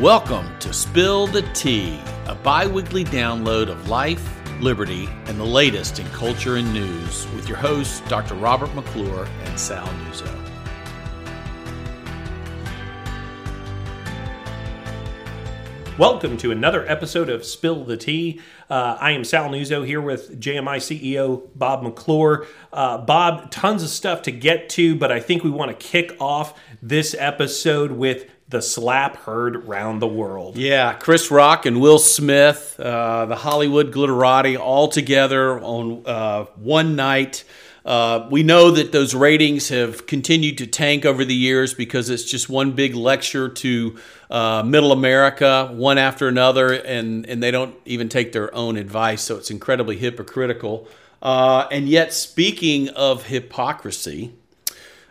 Welcome 0.00 0.58
to 0.58 0.74
Spill 0.74 1.26
the 1.26 1.40
Tea, 1.54 1.98
a 2.26 2.34
bi 2.34 2.66
weekly 2.66 3.02
download 3.02 3.70
of 3.70 3.88
life, 3.88 4.22
liberty, 4.60 5.08
and 5.24 5.40
the 5.40 5.44
latest 5.44 5.98
in 5.98 6.06
culture 6.08 6.56
and 6.56 6.70
news 6.74 7.26
with 7.34 7.48
your 7.48 7.56
hosts, 7.56 8.00
Dr. 8.00 8.34
Robert 8.34 8.74
McClure 8.74 9.26
and 9.44 9.58
Sal 9.58 9.86
Nuzzo. 9.86 10.30
Welcome 15.98 16.36
to 16.36 16.50
another 16.50 16.86
episode 16.86 17.30
of 17.30 17.42
Spill 17.42 17.82
the 17.84 17.96
Tea. 17.96 18.42
Uh, 18.68 18.98
I 19.00 19.12
am 19.12 19.24
Sal 19.24 19.48
Nuzzo 19.48 19.86
here 19.86 20.02
with 20.02 20.38
JMI 20.38 20.76
CEO 20.76 21.48
Bob 21.54 21.82
McClure. 21.82 22.46
Uh, 22.70 22.98
Bob, 22.98 23.50
tons 23.50 23.82
of 23.82 23.88
stuff 23.88 24.20
to 24.22 24.30
get 24.30 24.68
to, 24.70 24.94
but 24.94 25.10
I 25.10 25.20
think 25.20 25.42
we 25.42 25.48
want 25.48 25.70
to 25.70 25.86
kick 25.86 26.14
off 26.20 26.60
this 26.82 27.16
episode 27.18 27.92
with 27.92 28.26
the 28.48 28.62
slap 28.62 29.16
heard 29.16 29.66
round 29.66 30.00
the 30.00 30.06
world. 30.06 30.56
Yeah, 30.56 30.92
Chris 30.94 31.30
Rock 31.30 31.66
and 31.66 31.80
Will 31.80 31.98
Smith, 31.98 32.78
uh, 32.78 33.26
the 33.26 33.36
Hollywood 33.36 33.92
glitterati, 33.92 34.58
all 34.58 34.88
together 34.88 35.58
on 35.60 36.02
uh, 36.06 36.44
one 36.56 36.94
night. 36.94 37.44
Uh, 37.84 38.26
we 38.30 38.42
know 38.42 38.72
that 38.72 38.90
those 38.90 39.14
ratings 39.14 39.68
have 39.68 40.06
continued 40.06 40.58
to 40.58 40.66
tank 40.66 41.04
over 41.04 41.24
the 41.24 41.34
years 41.34 41.72
because 41.72 42.10
it's 42.10 42.24
just 42.24 42.48
one 42.48 42.72
big 42.72 42.96
lecture 42.96 43.48
to 43.48 43.96
uh, 44.28 44.62
middle 44.64 44.90
America, 44.90 45.70
one 45.72 45.96
after 45.96 46.26
another, 46.26 46.72
and, 46.72 47.26
and 47.26 47.40
they 47.40 47.52
don't 47.52 47.76
even 47.84 48.08
take 48.08 48.32
their 48.32 48.52
own 48.54 48.76
advice. 48.76 49.22
So 49.22 49.36
it's 49.36 49.52
incredibly 49.52 49.96
hypocritical. 49.96 50.88
Uh, 51.22 51.68
and 51.70 51.88
yet, 51.88 52.12
speaking 52.12 52.88
of 52.90 53.26
hypocrisy, 53.26 54.34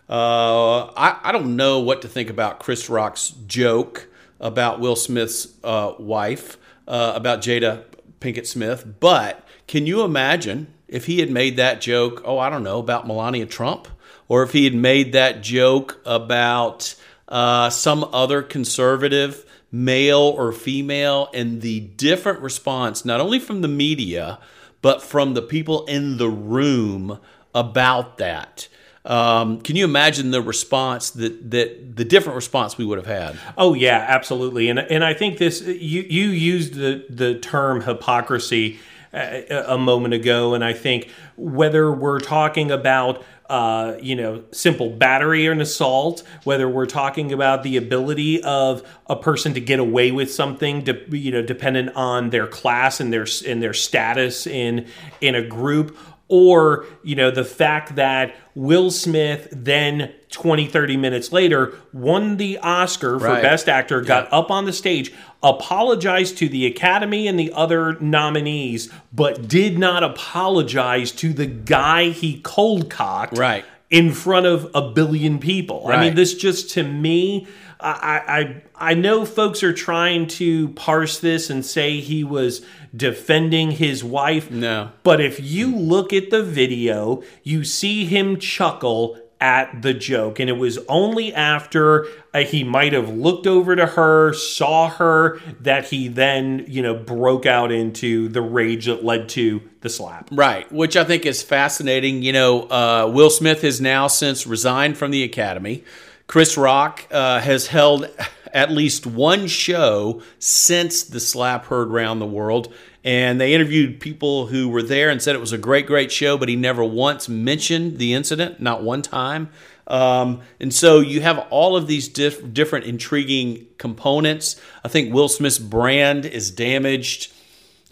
uh, 0.09 0.85
I, 0.95 1.19
I 1.23 1.31
don't 1.31 1.55
know 1.55 1.79
what 1.79 2.01
to 2.03 2.07
think 2.07 2.29
about 2.29 2.59
Chris 2.59 2.89
Rock's 2.89 3.29
joke 3.47 4.07
about 4.39 4.79
Will 4.79 4.95
Smith's 4.95 5.47
uh, 5.63 5.93
wife, 5.97 6.57
uh, 6.87 7.13
about 7.15 7.39
Jada 7.41 7.83
Pinkett 8.19 8.45
Smith, 8.45 8.99
but 8.99 9.45
can 9.67 9.87
you 9.87 10.03
imagine 10.03 10.67
if 10.87 11.05
he 11.05 11.19
had 11.19 11.31
made 11.31 11.57
that 11.57 11.81
joke, 11.81 12.21
oh, 12.25 12.37
I 12.37 12.49
don't 12.49 12.63
know, 12.63 12.79
about 12.79 13.07
Melania 13.07 13.45
Trump, 13.45 13.87
or 14.27 14.43
if 14.43 14.51
he 14.51 14.63
had 14.63 14.75
made 14.75 15.13
that 15.13 15.41
joke 15.41 15.99
about 16.05 16.95
uh, 17.27 17.69
some 17.69 18.03
other 18.13 18.41
conservative, 18.41 19.45
male 19.71 20.19
or 20.19 20.51
female, 20.51 21.29
and 21.33 21.61
the 21.61 21.79
different 21.79 22.41
response, 22.41 23.05
not 23.05 23.19
only 23.19 23.39
from 23.39 23.61
the 23.61 23.67
media, 23.67 24.39
but 24.81 25.01
from 25.01 25.33
the 25.33 25.41
people 25.41 25.85
in 25.85 26.17
the 26.17 26.29
room 26.29 27.19
about 27.53 28.17
that. 28.17 28.67
Um, 29.05 29.61
can 29.61 29.75
you 29.75 29.85
imagine 29.85 30.31
the 30.31 30.41
response 30.41 31.11
that 31.11 31.51
that 31.51 31.95
the 31.95 32.03
different 32.03 32.35
response 32.35 32.77
we 32.77 32.85
would 32.85 32.97
have 32.97 33.07
had? 33.07 33.37
Oh 33.57 33.73
yeah, 33.73 34.05
absolutely. 34.07 34.69
And 34.69 34.79
and 34.79 35.03
I 35.03 35.13
think 35.13 35.37
this 35.37 35.61
you 35.61 36.01
you 36.01 36.29
used 36.29 36.73
the 36.73 37.05
the 37.09 37.35
term 37.39 37.81
hypocrisy 37.81 38.79
a, 39.13 39.65
a 39.67 39.77
moment 39.77 40.13
ago, 40.13 40.55
and 40.55 40.63
I 40.63 40.73
think 40.73 41.09
whether 41.37 41.91
we're 41.91 42.19
talking 42.19 42.71
about 42.71 43.23
uh, 43.49 43.95
you 44.01 44.15
know, 44.15 44.43
simple 44.51 44.89
battery 44.89 45.47
or 45.47 45.51
an 45.51 45.61
assault, 45.61 46.23
whether 46.45 46.67
we're 46.67 46.87
talking 46.87 47.31
about 47.31 47.61
the 47.61 47.77
ability 47.77 48.41
of 48.41 48.81
a 49.07 49.15
person 49.15 49.53
to 49.53 49.61
get 49.61 49.79
away 49.79 50.11
with 50.11 50.33
something, 50.33 50.81
de- 50.81 51.15
you 51.15 51.31
know, 51.31 51.43
dependent 51.43 51.95
on 51.95 52.31
their 52.31 52.47
class 52.47 52.99
and 52.99 53.13
their 53.13 53.27
and 53.45 53.61
their 53.61 53.73
status 53.73 54.47
in 54.47 54.87
in 55.21 55.35
a 55.35 55.43
group, 55.43 55.95
or 56.27 56.85
you 57.03 57.15
know 57.15 57.29
the 57.29 57.43
fact 57.45 57.95
that 57.95 58.35
will 58.55 58.89
smith 58.89 59.47
then 59.51 60.11
20 60.31 60.65
30 60.67 60.97
minutes 60.97 61.31
later 61.31 61.73
won 61.93 62.37
the 62.37 62.57
oscar 62.59 63.19
for 63.19 63.25
Right. 63.27 63.41
best 63.43 63.69
actor 63.69 64.01
got 64.01 64.27
up 64.33 64.49
on 64.49 64.65
the 64.65 64.73
stage 64.73 65.13
apologized 65.43 66.37
to 66.39 66.49
the 66.49 66.65
academy 66.65 67.27
and 67.27 67.39
the 67.39 67.51
other 67.53 67.99
nominees 67.99 68.89
but 69.13 69.47
did 69.47 69.77
not 69.79 70.03
apologize 70.03 71.11
to 71.11 71.31
the 71.33 71.45
guy 71.45 72.09
he 72.09 72.39
cold 72.41 72.89
cocked 72.89 73.37
Right. 73.37 73.63
in 73.89 74.11
front 74.11 74.45
of 74.45 74.69
a 74.75 74.81
billion 74.91 75.39
people 75.39 75.87
i 75.87 76.01
mean 76.01 76.15
this 76.15 76.33
just 76.33 76.71
to 76.71 76.83
me 76.83 77.47
I, 77.85 78.39
I 78.39 78.91
I 78.91 78.93
know 78.93 79.25
folks 79.25 79.63
are 79.63 79.73
trying 79.73 80.27
to 80.27 80.69
parse 80.69 81.19
this 81.19 81.49
and 81.49 81.65
say 81.65 81.99
he 81.99 82.23
was 82.23 82.65
defending 82.95 83.71
his 83.71 84.03
wife. 84.03 84.49
No. 84.49 84.91
But 85.03 85.21
if 85.21 85.39
you 85.39 85.75
look 85.75 86.11
at 86.11 86.29
the 86.29 86.43
video, 86.43 87.23
you 87.43 87.63
see 87.63 88.05
him 88.05 88.39
chuckle 88.39 89.19
at 89.39 89.81
the 89.81 89.93
joke. 89.93 90.39
And 90.39 90.49
it 90.49 90.53
was 90.53 90.79
only 90.87 91.33
after 91.33 92.07
uh, 92.33 92.39
he 92.39 92.63
might 92.63 92.93
have 92.93 93.09
looked 93.09 93.45
over 93.45 93.75
to 93.75 93.85
her, 93.85 94.33
saw 94.33 94.89
her, 94.89 95.39
that 95.59 95.85
he 95.85 96.07
then, 96.07 96.65
you 96.67 96.81
know, 96.81 96.95
broke 96.95 97.45
out 97.45 97.71
into 97.71 98.29
the 98.29 98.41
rage 98.41 98.85
that 98.85 99.03
led 99.03 99.29
to 99.29 99.61
the 99.81 99.89
slap. 99.89 100.29
Right, 100.31 100.71
which 100.71 100.95
I 100.95 101.03
think 101.03 101.25
is 101.25 101.43
fascinating. 101.43 102.23
You 102.23 102.33
know, 102.33 102.61
uh, 102.63 103.11
Will 103.13 103.29
Smith 103.29 103.61
has 103.61 103.79
now 103.79 104.07
since 104.07 104.47
resigned 104.47 104.97
from 104.97 105.11
the 105.11 105.23
Academy. 105.23 105.83
Chris 106.27 106.57
Rock 106.57 107.07
uh, 107.11 107.39
has 107.39 107.67
held 107.67 108.09
at 108.53 108.71
least 108.71 109.05
one 109.05 109.47
show 109.47 110.21
since 110.39 111.03
the 111.03 111.19
slap 111.19 111.65
heard 111.65 111.89
round 111.89 112.21
the 112.21 112.25
world. 112.25 112.73
And 113.03 113.39
they 113.39 113.53
interviewed 113.53 113.99
people 113.99 114.47
who 114.47 114.67
were 114.69 114.81
there 114.81 115.09
and 115.09 115.21
said 115.21 115.35
it 115.35 115.39
was 115.39 115.53
a 115.53 115.59
great, 115.59 115.85
great 115.85 116.11
show, 116.11 116.37
but 116.37 116.49
he 116.49 116.55
never 116.55 116.83
once 116.83 117.29
mentioned 117.29 117.99
the 117.99 118.13
incident, 118.15 118.59
not 118.59 118.81
one 118.81 119.03
time. 119.03 119.49
Um, 119.85 120.41
and 120.59 120.73
so 120.73 120.99
you 121.01 121.21
have 121.21 121.45
all 121.51 121.75
of 121.75 121.85
these 121.85 122.07
diff- 122.07 122.51
different 122.51 122.85
intriguing 122.85 123.67
components. 123.77 124.59
I 124.83 124.87
think 124.87 125.13
Will 125.13 125.29
Smith's 125.29 125.59
brand 125.59 126.25
is 126.25 126.49
damaged 126.49 127.31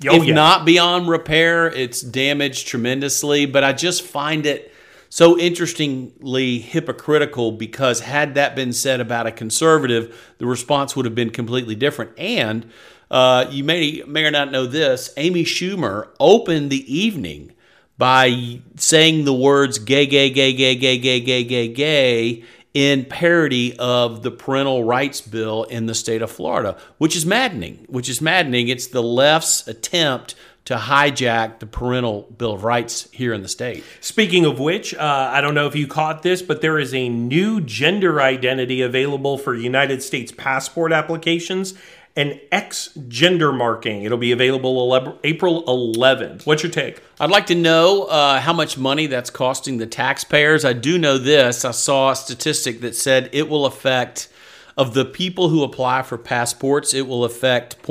Oh, 0.10 0.16
if 0.16 0.26
yeah. 0.26 0.34
not 0.34 0.66
beyond 0.66 1.08
repair, 1.08 1.68
it's 1.68 2.02
damaged 2.02 2.68
tremendously. 2.68 3.46
But 3.46 3.64
I 3.64 3.74
just 3.74 4.02
find 4.02 4.46
it 4.46 4.73
so 5.14 5.38
interestingly 5.38 6.58
hypocritical 6.58 7.52
because 7.52 8.00
had 8.00 8.34
that 8.34 8.56
been 8.56 8.74
said 8.74 9.00
about 9.00 9.28
a 9.28 9.32
conservative, 9.32 10.34
the 10.40 10.48
response 10.48 10.96
would 10.96 11.06
have 11.06 11.14
been 11.14 11.30
completely 11.30 11.76
different. 11.76 12.18
And 12.18 12.72
uh, 13.12 13.46
you 13.52 13.64
may 13.64 14.02
may 14.08 14.26
or 14.26 14.32
not 14.32 14.52
know 14.52 14.66
this: 14.66 15.14
Amy 15.16 15.44
Schumer 15.44 16.08
opened 16.20 16.72
the 16.72 16.92
evening 16.92 17.54
by 17.96 18.60
saying 18.76 19.26
the 19.26 19.36
words 19.36 19.78
"gay, 19.78 20.08
gay, 20.08 20.32
gay, 20.32 20.52
gay, 20.52 20.74
gay, 20.74 20.98
gay, 20.98 21.20
gay, 21.20 21.44
gay, 21.44 21.68
gay." 21.68 22.44
in 22.74 23.06
parody 23.06 23.78
of 23.78 24.24
the 24.24 24.32
parental 24.32 24.84
rights 24.84 25.22
bill 25.22 25.62
in 25.66 25.86
the 25.86 25.94
state 25.94 26.24
of 26.24 26.32
Florida, 26.32 26.76
which 26.98 27.16
is 27.16 27.24
maddening. 27.24 27.86
Which 27.88 28.10
is 28.10 28.20
maddening. 28.20 28.68
It's 28.68 28.88
the 28.88 29.04
left's 29.04 29.68
attempt 29.68 30.34
to 30.66 30.76
hijack 30.76 31.60
the 31.60 31.66
parental 31.66 32.22
bill 32.38 32.54
of 32.54 32.64
rights 32.64 33.10
here 33.12 33.34
in 33.34 33.42
the 33.42 33.50
state. 33.50 33.84
Speaking 34.00 34.46
of 34.46 34.60
which, 34.60 34.94
uh, 34.94 35.30
I 35.34 35.42
don't 35.42 35.56
know 35.56 35.68
if 35.68 35.76
you 35.76 35.88
caught 35.88 36.24
this, 36.24 36.42
but 36.42 36.62
there 36.62 36.80
is 36.80 36.94
a 36.94 37.10
new 37.10 37.60
gender 37.60 38.22
identity 38.22 38.82
available 38.82 39.38
for 39.38 39.54
United 39.56 40.02
States 40.02 40.32
passport 40.32 40.94
applications 40.94 41.74
an 42.16 42.40
X 42.52 42.90
gender 43.08 43.52
marking. 43.52 44.04
It'll 44.04 44.18
be 44.18 44.32
available 44.32 44.94
ele- 44.94 45.20
April 45.24 45.64
11th. 45.64 46.46
What's 46.46 46.62
your 46.62 46.72
take? 46.72 47.02
I'd 47.20 47.32
like 47.32 47.48
to 47.48 47.56
know 47.56 48.04
uh, 48.04 48.40
how 48.40 48.54
much 48.54 48.78
money 48.78 49.08
that's 49.08 49.30
costing 49.30 49.78
the 49.78 49.88
taxpayers. 49.88 50.64
I 50.64 50.74
do 50.74 50.98
know 50.98 51.18
this. 51.18 51.66
I 51.66 51.72
saw 51.72 52.12
a 52.12 52.16
statistic 52.16 52.82
that 52.82 52.96
said 52.96 53.30
it 53.34 53.50
will 53.50 53.66
affect, 53.66 54.30
of 54.78 54.94
the 54.94 55.06
people 55.06 55.50
who 55.50 55.64
apply 55.64 56.04
for 56.04 56.18
passports, 56.18 56.94
it 56.94 57.08
will 57.08 57.24
affect 57.24 57.82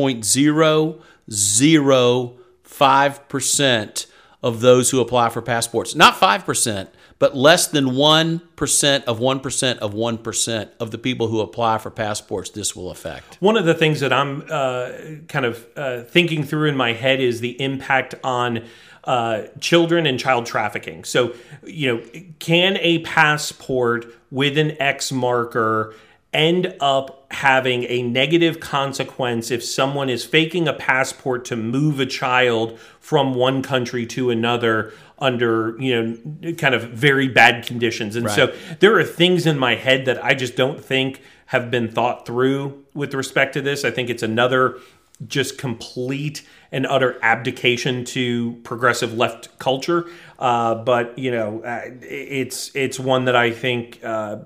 0.005% 2.72 4.06
of 4.42 4.60
those 4.60 4.90
who 4.90 5.00
apply 5.00 5.28
for 5.28 5.40
passports. 5.40 5.94
Not 5.94 6.14
5%, 6.14 6.88
but 7.18 7.36
less 7.36 7.68
than 7.68 7.86
1% 7.86 9.04
of 9.04 9.20
1% 9.20 9.78
of 9.78 9.94
1% 9.94 10.68
of 10.80 10.90
the 10.90 10.98
people 10.98 11.28
who 11.28 11.40
apply 11.40 11.78
for 11.78 11.90
passports 11.90 12.50
this 12.50 12.74
will 12.74 12.90
affect. 12.90 13.36
One 13.40 13.56
of 13.56 13.64
the 13.64 13.74
things 13.74 14.00
that 14.00 14.12
I'm 14.12 14.42
uh, 14.50 14.90
kind 15.28 15.44
of 15.44 15.66
uh, 15.76 16.02
thinking 16.02 16.42
through 16.42 16.68
in 16.68 16.76
my 16.76 16.92
head 16.92 17.20
is 17.20 17.40
the 17.40 17.60
impact 17.62 18.16
on 18.24 18.64
uh, 19.04 19.42
children 19.60 20.06
and 20.06 20.18
child 20.18 20.46
trafficking. 20.46 21.04
So, 21.04 21.34
you 21.64 21.94
know, 21.94 22.22
can 22.40 22.78
a 22.80 23.00
passport 23.00 24.06
with 24.30 24.58
an 24.58 24.80
X 24.80 25.12
marker 25.12 25.94
end 26.32 26.74
up 26.80 27.21
having 27.32 27.84
a 27.84 28.02
negative 28.02 28.60
consequence 28.60 29.50
if 29.50 29.64
someone 29.64 30.08
is 30.10 30.24
faking 30.24 30.68
a 30.68 30.72
passport 30.72 31.44
to 31.46 31.56
move 31.56 31.98
a 31.98 32.06
child 32.06 32.78
from 33.00 33.34
one 33.34 33.62
country 33.62 34.06
to 34.06 34.30
another 34.30 34.92
under 35.18 35.76
you 35.80 36.02
know 36.02 36.52
kind 36.54 36.74
of 36.74 36.90
very 36.90 37.28
bad 37.28 37.66
conditions. 37.66 38.16
And 38.16 38.30
so 38.30 38.54
there 38.80 38.98
are 38.98 39.04
things 39.04 39.46
in 39.46 39.58
my 39.58 39.76
head 39.76 40.04
that 40.06 40.22
i 40.24 40.34
just 40.34 40.56
don't 40.56 40.82
think 40.82 41.22
have 41.46 41.70
been 41.70 41.90
thought 41.90 42.26
through 42.26 42.84
with 42.94 43.14
respect 43.14 43.54
to 43.54 43.60
this. 43.60 43.84
I 43.84 43.90
think 43.90 44.10
it's 44.10 44.22
another 44.22 44.78
just 45.26 45.58
complete 45.58 46.46
and 46.72 46.86
utter 46.86 47.18
abdication 47.22 48.04
to 48.04 48.54
progressive 48.64 49.14
left 49.14 49.58
culture. 49.58 50.06
Uh, 50.38 50.74
but 50.74 51.18
you 51.18 51.30
know 51.30 51.62
uh, 51.62 51.82
it's 52.02 52.74
it's 52.74 52.98
one 52.98 53.26
that 53.26 53.36
i 53.36 53.52
think 53.52 54.00
uh, 54.02 54.38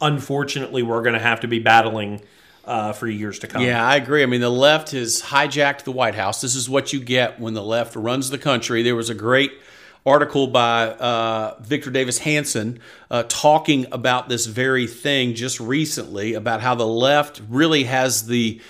unfortunately 0.00 0.82
we're 0.82 1.02
going 1.02 1.14
to 1.14 1.20
have 1.20 1.40
to 1.40 1.48
be 1.48 1.58
battling 1.58 2.22
uh, 2.64 2.92
for 2.92 3.06
years 3.06 3.38
to 3.40 3.46
come. 3.46 3.62
Yeah, 3.62 3.86
I 3.86 3.96
agree. 3.96 4.22
I 4.22 4.26
mean, 4.26 4.40
the 4.40 4.50
left 4.50 4.90
has 4.90 5.22
hijacked 5.22 5.84
the 5.84 5.92
White 5.92 6.16
House. 6.16 6.40
This 6.40 6.56
is 6.56 6.68
what 6.68 6.92
you 6.92 7.00
get 7.00 7.40
when 7.40 7.54
the 7.54 7.62
left 7.62 7.94
runs 7.94 8.30
the 8.30 8.38
country. 8.38 8.82
There 8.82 8.96
was 8.96 9.08
a 9.08 9.14
great 9.14 9.52
article 10.04 10.46
by 10.46 10.88
uh, 10.88 11.56
Victor 11.60 11.90
Davis 11.90 12.18
Hanson 12.18 12.80
uh, 13.10 13.24
talking 13.28 13.86
about 13.92 14.28
this 14.28 14.46
very 14.46 14.86
thing 14.86 15.34
just 15.34 15.58
recently 15.58 16.34
about 16.34 16.60
how 16.60 16.74
the 16.74 16.86
left 16.86 17.42
really 17.48 17.84
has 17.84 18.26
the 18.26 18.60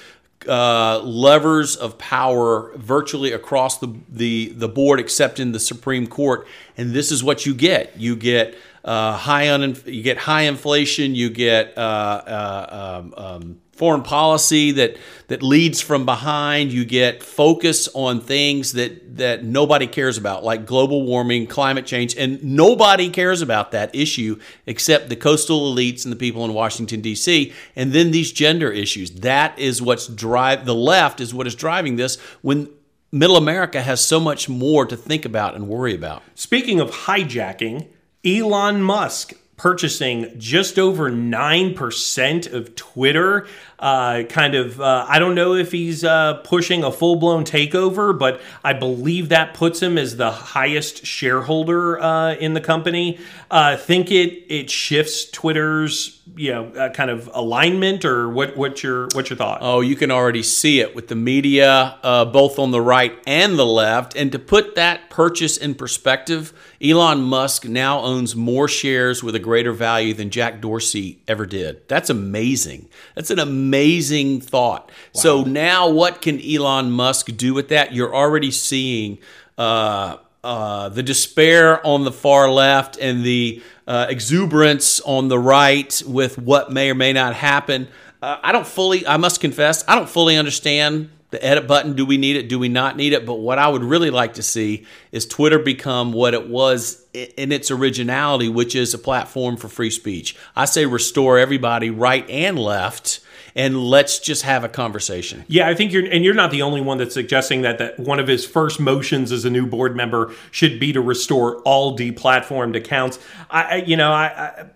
uh, 0.49 1.01
levers 1.01 1.77
of 1.77 1.99
power 1.99 2.73
virtually 2.77 3.33
across 3.33 3.79
the, 3.79 3.95
the, 4.09 4.53
the 4.57 4.69
board, 4.69 5.01
except 5.01 5.41
in 5.41 5.53
the 5.53 5.61
Supreme 5.61 6.07
Court. 6.07 6.47
And 6.77 6.93
this 6.93 7.11
is 7.11 7.25
what 7.25 7.47
you 7.47 7.55
get. 7.55 7.99
You 7.99 8.17
get 8.17 8.57
uh, 8.87 9.17
high 9.17 9.51
un- 9.51 9.77
you 9.85 10.03
get 10.03 10.17
high 10.17 10.43
inflation. 10.43 11.17
You 11.17 11.29
get 11.29 11.77
uh, 11.77 11.81
uh, 11.81 13.01
um, 13.03 13.15
um, 13.17 13.61
foreign 13.73 14.03
policy 14.03 14.71
that 14.73 14.97
that 15.27 15.43
leads 15.43 15.81
from 15.81 16.07
behind. 16.07 16.73
You 16.73 16.85
get 16.85 17.21
focus 17.21 17.89
on 17.95 18.21
things 18.21 18.75
that 18.75 19.17
that 19.17 19.43
nobody 19.43 19.89
cares 19.89 20.17
about, 20.17 20.45
like 20.45 20.67
global 20.67 21.05
warming, 21.05 21.49
climate 21.49 21.85
change, 21.85 22.17
and 22.17 22.43
nobody 22.45 23.11
cares 23.11 23.43
about 23.43 23.73
that 23.73 23.93
issue 23.93 24.39
except 24.67 25.09
the 25.09 25.17
coastal 25.17 25.75
elites 25.75 26.05
and 26.05 26.13
the 26.13 26.17
people 26.17 26.45
in 26.45 26.55
Washington 26.55 27.01
D.C. 27.01 27.53
And 27.75 27.93
then 27.93 28.13
these 28.13 28.31
gender 28.31 28.71
issues. 28.71 29.11
That 29.11 29.59
is 29.59 29.83
what's 29.83 30.07
drive 30.07 30.65
the 30.65 30.77
left 30.77 31.21
is 31.21 31.35
what 31.35 31.49
is 31.49 31.57
driving 31.57 31.97
this 31.97 32.21
when. 32.41 32.71
Middle 33.13 33.37
America 33.37 33.81
has 33.81 34.05
so 34.05 34.19
much 34.19 34.49
more 34.49 34.85
to 34.85 34.97
think 34.97 35.25
about 35.25 35.55
and 35.55 35.69
worry 35.69 35.95
about. 35.95 36.25
Speaking 36.35 36.81
of 36.81 36.91
hijacking, 36.91 37.87
Elon 38.27 38.83
Musk 38.83 39.35
purchasing 39.57 40.33
just 40.37 40.79
over 40.81 41.11
9% 41.11 42.53
of 42.53 42.75
Twitter. 42.75 43.47
Uh, 43.79 44.23
kind 44.23 44.55
of, 44.55 44.81
uh, 44.81 45.05
I 45.07 45.19
don't 45.19 45.35
know 45.35 45.55
if 45.55 45.71
he's 45.71 46.03
uh, 46.03 46.35
pushing 46.45 46.83
a 46.83 46.91
full 46.91 47.17
blown 47.17 47.45
takeover, 47.45 48.19
but 48.19 48.41
I 48.65 48.73
believe 48.73 49.29
that 49.29 49.53
puts 49.53 49.83
him 49.83 49.99
as 49.99 50.17
the 50.17 50.31
highest 50.31 51.05
shareholder 51.05 52.01
uh, 52.01 52.35
in 52.37 52.55
the 52.55 52.61
company. 52.63 53.19
Uh, 53.51 53.77
think 53.77 54.11
it 54.11 54.45
it 54.49 54.71
shifts 54.71 55.31
Twitter's 55.31 56.21
you 56.37 56.53
know 56.53 56.65
uh, 56.69 56.89
kind 56.91 57.11
of 57.11 57.31
alignment, 57.35 58.07
or 58.07 58.31
what? 58.31 58.57
What's 58.57 58.83
your 58.83 59.09
what's 59.13 59.29
your 59.29 59.37
thought? 59.37 59.59
Oh, 59.61 59.83
you 59.83 59.95
can 59.95 60.11
already 60.11 60.43
see 60.43 60.81
it 60.81 60.95
with 60.95 61.09
the 61.09 61.15
media, 61.15 61.99
both 62.03 62.59
on 62.59 62.71
the 62.71 62.81
right 62.81 63.17
and 63.27 63.59
the 63.59 63.67
left. 63.67 64.17
And 64.17 64.33
to 64.33 64.39
put 64.39 64.75
that 64.77 65.11
purchase 65.11 65.57
in 65.59 65.75
perspective, 65.75 66.53
Elon 66.83 67.23
Musk 67.23 67.67
now 67.67 68.01
owns 68.01 68.35
more 68.35 68.69
shares 68.69 69.23
with 69.23 69.35
a 69.35 69.39
greater 69.39 69.73
value 69.73 70.15
than 70.15 70.31
Jack 70.31 70.61
Dorsey 70.61 71.21
ever 71.29 71.47
did. 71.47 71.87
That's 71.89 72.11
amazing. 72.11 72.89
That's 73.15 73.31
an 73.31 73.39
amazing 73.39 73.66
amazing 73.67 74.41
thought. 74.41 74.89
Wow. 74.89 75.21
So 75.21 75.43
now, 75.45 75.89
what 75.89 76.23
can 76.23 76.41
Elon 76.41 76.91
Musk 76.91 77.37
do 77.37 77.53
with 77.55 77.69
that? 77.69 77.93
You're 77.93 78.15
already 78.15 78.51
seeing 78.51 79.19
uh, 79.59 80.19
uh, 80.45 80.89
the 80.91 81.03
despair 81.03 81.85
on 81.85 82.05
the 82.05 82.13
far 82.13 82.51
left 82.51 82.97
and 82.99 83.25
the 83.25 83.63
uh, 83.87 84.07
exuberance 84.09 85.01
on 85.01 85.29
the 85.29 85.39
right 85.39 86.03
with 86.07 86.39
what 86.39 86.71
may 86.71 86.91
or 86.91 86.95
may 86.95 87.13
not 87.13 87.35
happen. 87.35 87.89
Uh, 88.23 88.39
I 88.43 88.53
don't 88.53 88.67
fully, 88.67 89.07
I 89.07 89.17
must 89.17 89.41
confess, 89.41 89.85
I 89.89 89.95
don't 89.97 90.09
fully 90.09 90.37
understand 90.37 91.11
the 91.31 91.45
edit 91.45 91.67
button. 91.67 91.95
Do 91.95 92.07
we 92.07 92.17
need 92.17 92.37
it? 92.37 92.49
Do 92.49 92.59
we 92.59 92.69
not 92.69 92.97
need 92.97 93.13
it? 93.13 93.27
But 93.27 93.35
what 93.35 93.59
I 93.59 93.69
would 93.69 93.83
really 93.83 94.11
like 94.11 94.35
to 94.35 94.43
see 94.43 94.87
is 95.11 95.27
Twitter 95.27 95.59
become 95.59 96.13
what 96.13 96.35
it 96.35 96.49
was 96.49 97.05
in 97.13 97.51
its 97.51 97.71
originality, 97.71 98.49
which 98.49 98.75
is 98.77 98.95
a 98.95 98.99
platform 98.99 99.57
for 99.57 99.69
free 99.69 99.91
speech. 99.91 100.37
I 100.55 100.67
say 100.67 100.87
restore 100.87 101.39
everybody, 101.39 101.91
right 101.91 102.29
and 102.31 102.59
left 102.59 103.21
and 103.57 103.83
let's 103.83 104.19
just 104.19 104.43
have 104.43 104.63
a 104.63 104.69
conversation. 104.69 105.45
Yeah, 105.49 105.67
I 105.67 105.75
think 105.75 105.93
you're, 105.93 106.05
and 106.05 106.23
you're 106.23 106.35
not 106.35 106.51
the 106.51 106.63
only 106.63 106.83
one 106.83 106.99
that's 106.99 107.15
suggesting 107.15 107.63
that 107.63 107.79
that 107.79 107.99
one 107.99 108.21
of 108.21 108.29
his 108.29 108.47
first 108.47 108.79
motions 108.79 109.33
as 109.33 109.45
a 109.47 109.51
new 109.51 109.67
board 109.67 109.97
member 109.97 110.33
should 110.51 110.79
be 110.79 110.93
to 110.93 111.01
restore 111.01 111.57
all 111.63 111.97
deplatformed 111.97 112.77
accounts. 112.77 113.19
I, 113.51 113.77
you 113.77 113.97
know, 113.97 114.13
I, 114.13 114.27
I 114.27 114.67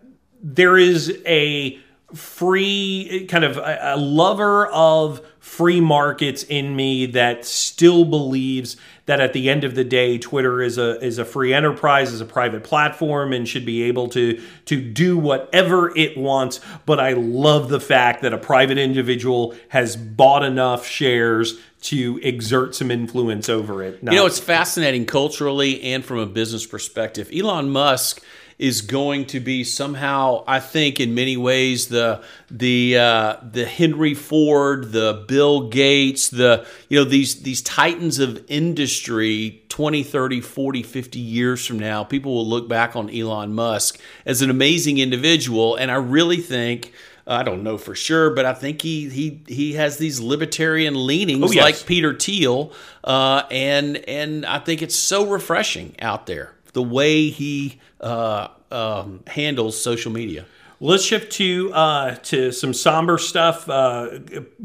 there 0.43 0.79
is 0.79 1.21
a 1.27 1.79
free 2.15 3.27
kind 3.29 3.45
of 3.45 3.57
a, 3.57 3.95
a 3.95 3.97
lover 3.97 4.67
of 4.67 5.21
free 5.39 5.81
markets 5.81 6.43
in 6.45 6.77
me 6.77 7.07
that 7.07 7.45
still 7.45 8.05
believes 8.05 8.77
that 9.07 9.21
at 9.21 9.33
the 9.33 9.49
end 9.49 9.65
of 9.65 9.75
the 9.75 9.85
day 9.85 10.19
Twitter 10.19 10.63
is 10.63 10.79
a 10.79 11.01
is 11.05 11.19
a 11.19 11.25
free 11.25 11.53
enterprise 11.55 12.13
is 12.13 12.21
a 12.21 12.27
private 12.27 12.63
platform 12.63 13.33
and 13.33 13.49
should 13.49 13.65
be 13.65 13.83
able 13.83 14.09
to 14.09 14.41
to 14.67 14.81
do 14.81 15.17
whatever 15.17 15.97
it 15.97 16.17
wants 16.17 16.61
but 16.87 17.01
I 17.01 17.15
love 17.15 17.69
the 17.69 17.81
fact 17.81 18.23
that 18.23 18.33
a 18.33 18.39
private 18.39 18.79
individual 18.79 19.55
has 19.69 19.97
bought 19.97 20.45
enough 20.45 20.87
shares 20.87 21.59
to 21.83 22.21
exert 22.23 22.75
some 22.75 22.91
influence 22.91 23.49
over 23.49 23.83
it. 23.83 24.03
Now, 24.03 24.13
you 24.13 24.19
know 24.19 24.27
it's 24.27 24.39
fascinating 24.39 25.07
culturally 25.07 25.83
and 25.83 26.05
from 26.05 26.19
a 26.19 26.27
business 26.27 26.67
perspective. 26.67 27.31
Elon 27.35 27.71
Musk 27.71 28.23
is 28.61 28.83
going 28.83 29.25
to 29.25 29.41
be 29.41 29.65
somehow, 29.65 30.45
I 30.47 30.61
think, 30.61 31.01
in 31.01 31.15
many 31.15 31.39
ways, 31.39 31.89
the 31.89 32.23
the 32.51 32.99
uh, 32.99 33.37
the 33.43 33.65
Henry 33.65 34.13
Ford, 34.13 34.93
the 34.93 35.25
Bill 35.27 35.71
Gates, 35.71 36.29
the 36.29 36.67
you 36.91 36.99
know 36.99 37.05
these 37.05 37.43
these 37.43 37.63
titans 37.63 38.19
of 38.19 38.45
industry 38.49 39.63
20, 39.71 40.03
30, 40.03 40.43
40, 40.43 40.83
50 40.83 41.19
years 41.19 41.65
from 41.67 41.79
now, 41.79 42.05
people 42.05 42.35
will 42.35 42.47
look 42.47 42.69
back 42.69 42.95
on 42.95 43.09
Elon 43.09 43.55
Musk 43.55 43.99
as 44.27 44.43
an 44.43 44.51
amazing 44.51 44.99
individual, 44.99 45.75
and 45.75 45.91
I 45.91 45.97
really 45.97 46.39
think. 46.39 46.93
I 47.27 47.45
don't 47.45 47.63
know 47.63 47.79
for 47.79 47.95
sure, 47.95 48.31
but 48.31 48.45
I 48.45 48.55
think 48.55 48.83
he 48.83 49.09
he 49.09 49.43
he 49.47 49.75
has 49.75 49.99
these 49.99 50.19
libertarian 50.19 51.07
leanings, 51.07 51.45
oh, 51.45 51.53
yes. 51.53 51.63
like 51.63 51.87
Peter 51.87 52.13
Thiel, 52.19 52.73
uh, 53.05 53.45
and 53.53 53.99
and 54.09 54.45
I 54.45 54.59
think 54.59 54.83
it's 54.83 54.97
so 54.97 55.27
refreshing 55.29 55.95
out 56.01 56.27
there 56.27 56.55
the 56.73 56.83
way 56.83 57.29
he 57.29 57.79
uh, 58.01 58.49
um, 58.71 59.23
handles 59.27 59.81
social 59.81 60.13
media. 60.13 60.45
Let's 60.83 61.05
shift 61.05 61.33
to 61.33 61.71
uh, 61.75 62.15
to 62.15 62.53
some 62.53 62.73
somber 62.73 63.19
stuff. 63.19 63.69
Uh, 63.69 64.21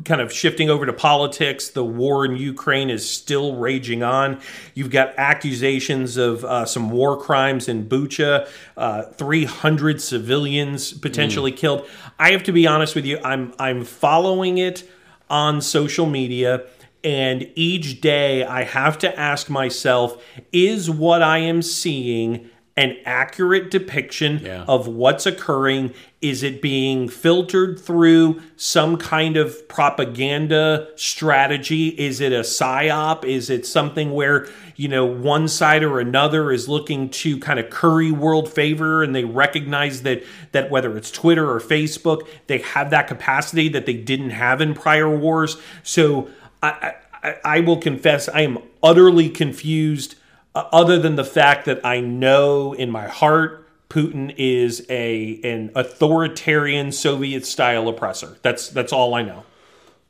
kind 0.05 0.21
of 0.21 0.31
shifting 0.31 0.69
over 0.69 0.85
to 0.85 0.93
politics. 0.93 1.67
The 1.67 1.83
war 1.83 2.23
in 2.23 2.37
Ukraine 2.37 2.89
is 2.89 3.09
still 3.09 3.57
raging 3.57 4.01
on. 4.01 4.39
You've 4.75 4.91
got 4.91 5.13
accusations 5.17 6.15
of 6.15 6.45
uh, 6.45 6.65
some 6.65 6.89
war 6.89 7.17
crimes 7.19 7.67
in 7.67 7.89
Bucha. 7.89 8.47
Uh, 8.77 9.03
three 9.03 9.43
hundred 9.43 10.01
civilians 10.01 10.93
potentially 10.93 11.51
mm. 11.51 11.57
killed. 11.57 11.85
I 12.17 12.31
have 12.31 12.43
to 12.43 12.53
be 12.53 12.65
honest 12.65 12.95
with 12.95 13.05
you. 13.05 13.19
I'm 13.21 13.53
I'm 13.59 13.83
following 13.83 14.57
it 14.57 14.89
on 15.29 15.59
social 15.59 16.05
media. 16.05 16.63
And 17.05 17.47
each 17.53 18.01
day 18.01 18.43
I 18.43 18.63
have 18.63 18.97
to 18.97 19.19
ask 19.19 19.47
myself, 19.47 20.21
is 20.51 20.89
what 20.89 21.21
I 21.21 21.37
am 21.37 21.61
seeing 21.61 22.49
an 22.77 22.97
accurate 23.05 23.71
depiction 23.71 24.39
yeah. 24.43 24.65
of 24.67 24.87
what's 24.87 25.25
occurring? 25.25 25.93
Is 26.19 26.43
it 26.43 26.61
being 26.61 27.07
filtered 27.07 27.79
through 27.79 28.41
some 28.57 28.97
kind 28.97 29.37
of 29.37 29.69
propaganda 29.69 30.89
strategy? 30.95 31.89
Is 31.89 32.19
it 32.19 32.33
a 32.33 32.41
psyop? 32.41 33.23
Is 33.23 33.49
it 33.49 33.65
something 33.65 34.11
where, 34.11 34.49
you 34.75 34.89
know, 34.89 35.05
one 35.05 35.47
side 35.47 35.83
or 35.83 35.99
another 35.99 36.51
is 36.51 36.67
looking 36.67 37.09
to 37.11 37.39
kind 37.39 37.59
of 37.59 37.69
curry 37.69 38.11
world 38.11 38.51
favor 38.51 39.03
and 39.03 39.15
they 39.15 39.23
recognize 39.23 40.01
that 40.01 40.23
that 40.51 40.69
whether 40.69 40.97
it's 40.97 41.11
Twitter 41.11 41.49
or 41.49 41.61
Facebook, 41.61 42.27
they 42.47 42.57
have 42.57 42.89
that 42.89 43.07
capacity 43.07 43.69
that 43.69 43.85
they 43.85 43.93
didn't 43.93 44.31
have 44.31 44.59
in 44.59 44.73
prior 44.73 45.09
wars. 45.09 45.55
So 45.83 46.29
I, 46.65 46.95
I, 47.23 47.35
I 47.43 47.59
will 47.61 47.77
confess 47.77 48.29
I 48.29 48.41
am 48.41 48.59
utterly 48.81 49.29
confused 49.29 50.15
uh, 50.53 50.67
other 50.71 50.99
than 50.99 51.15
the 51.15 51.25
fact 51.25 51.65
that 51.65 51.85
I 51.85 51.99
know 51.99 52.73
in 52.73 52.89
my 52.89 53.07
heart 53.07 53.65
Putin 53.89 54.33
is 54.37 54.85
a 54.89 55.39
an 55.43 55.71
authoritarian 55.75 56.91
Soviet 56.91 57.45
style 57.45 57.87
oppressor. 57.87 58.37
That's 58.41 58.69
that's 58.69 58.91
all 58.91 59.13
I 59.13 59.21
know. 59.21 59.45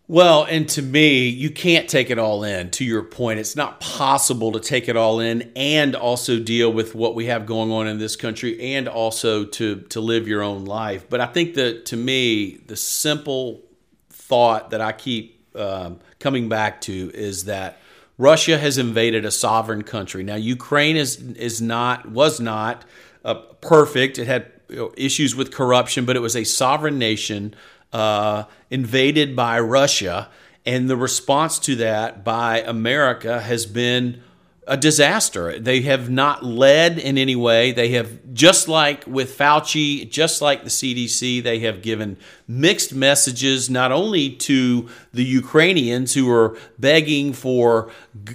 Well, 0.07 0.43
and 0.43 0.69
to 0.69 0.83
me, 0.83 1.27
you 1.27 1.49
can't 1.49 1.89
take 1.89 2.11
it 2.11 2.19
all 2.19 2.43
in. 2.43 2.69
To 2.71 2.85
your 2.85 3.01
point, 3.01 3.39
it's 3.39 3.55
not 3.55 3.79
possible 3.79 4.51
to 4.51 4.59
take 4.59 4.87
it 4.87 4.95
all 4.95 5.19
in 5.19 5.51
and 5.55 5.95
also 5.95 6.39
deal 6.39 6.71
with 6.71 6.93
what 6.93 7.15
we 7.15 7.25
have 7.25 7.47
going 7.47 7.71
on 7.71 7.87
in 7.87 7.97
this 7.97 8.15
country 8.15 8.73
and 8.75 8.87
also 8.87 9.45
to 9.45 9.81
to 9.81 9.99
live 9.99 10.27
your 10.27 10.41
own 10.41 10.65
life. 10.65 11.09
But 11.09 11.21
I 11.21 11.25
think 11.25 11.55
that 11.55 11.85
to 11.87 11.97
me, 11.97 12.57
the 12.67 12.75
simple 12.75 13.61
thought 14.09 14.69
that 14.71 14.81
I 14.81 14.91
keep 14.91 15.34
um, 15.55 15.99
coming 16.19 16.49
back 16.49 16.81
to 16.81 17.11
is 17.13 17.45
that 17.45 17.77
Russia 18.17 18.57
has 18.57 18.77
invaded 18.77 19.25
a 19.25 19.31
sovereign 19.31 19.83
country. 19.83 20.23
Now, 20.23 20.35
Ukraine 20.35 20.95
is 20.95 21.17
is 21.33 21.61
not 21.61 22.09
was 22.09 22.39
not 22.39 22.85
uh, 23.23 23.35
perfect. 23.61 24.17
It 24.17 24.27
had 24.27 24.51
you 24.69 24.75
know, 24.77 24.93
issues 24.95 25.35
with 25.35 25.51
corruption, 25.51 26.05
but 26.05 26.15
it 26.15 26.21
was 26.21 26.35
a 26.35 26.43
sovereign 26.43 26.97
nation 26.97 27.53
uh, 27.91 28.45
invaded 28.69 29.35
by 29.35 29.59
Russia, 29.59 30.29
and 30.65 30.89
the 30.89 30.97
response 30.97 31.59
to 31.59 31.75
that 31.75 32.23
by 32.23 32.61
America 32.61 33.41
has 33.41 33.65
been 33.65 34.21
a 34.67 34.75
disaster. 34.75 35.59
They 35.59 35.81
have 35.81 36.09
not 36.09 36.43
led 36.43 36.97
in 36.97 37.17
any 37.17 37.35
way. 37.35 37.71
They 37.71 37.89
have, 37.89 38.33
just 38.33 38.67
like 38.67 39.05
with 39.05 39.37
Fauci, 39.37 40.09
just 40.09 40.41
like 40.41 40.63
the 40.63 40.69
CDC, 40.69 41.43
they 41.43 41.59
have 41.59 41.83
given 41.83 42.17
mixed 42.47 42.93
messages 42.93 43.69
not 43.69 43.91
only 43.91 44.31
to 44.31 44.89
the 45.13 45.23
Ukrainians 45.23 46.15
who 46.15 46.31
are 46.31 46.57
begging 46.79 47.31
for, 47.31 47.91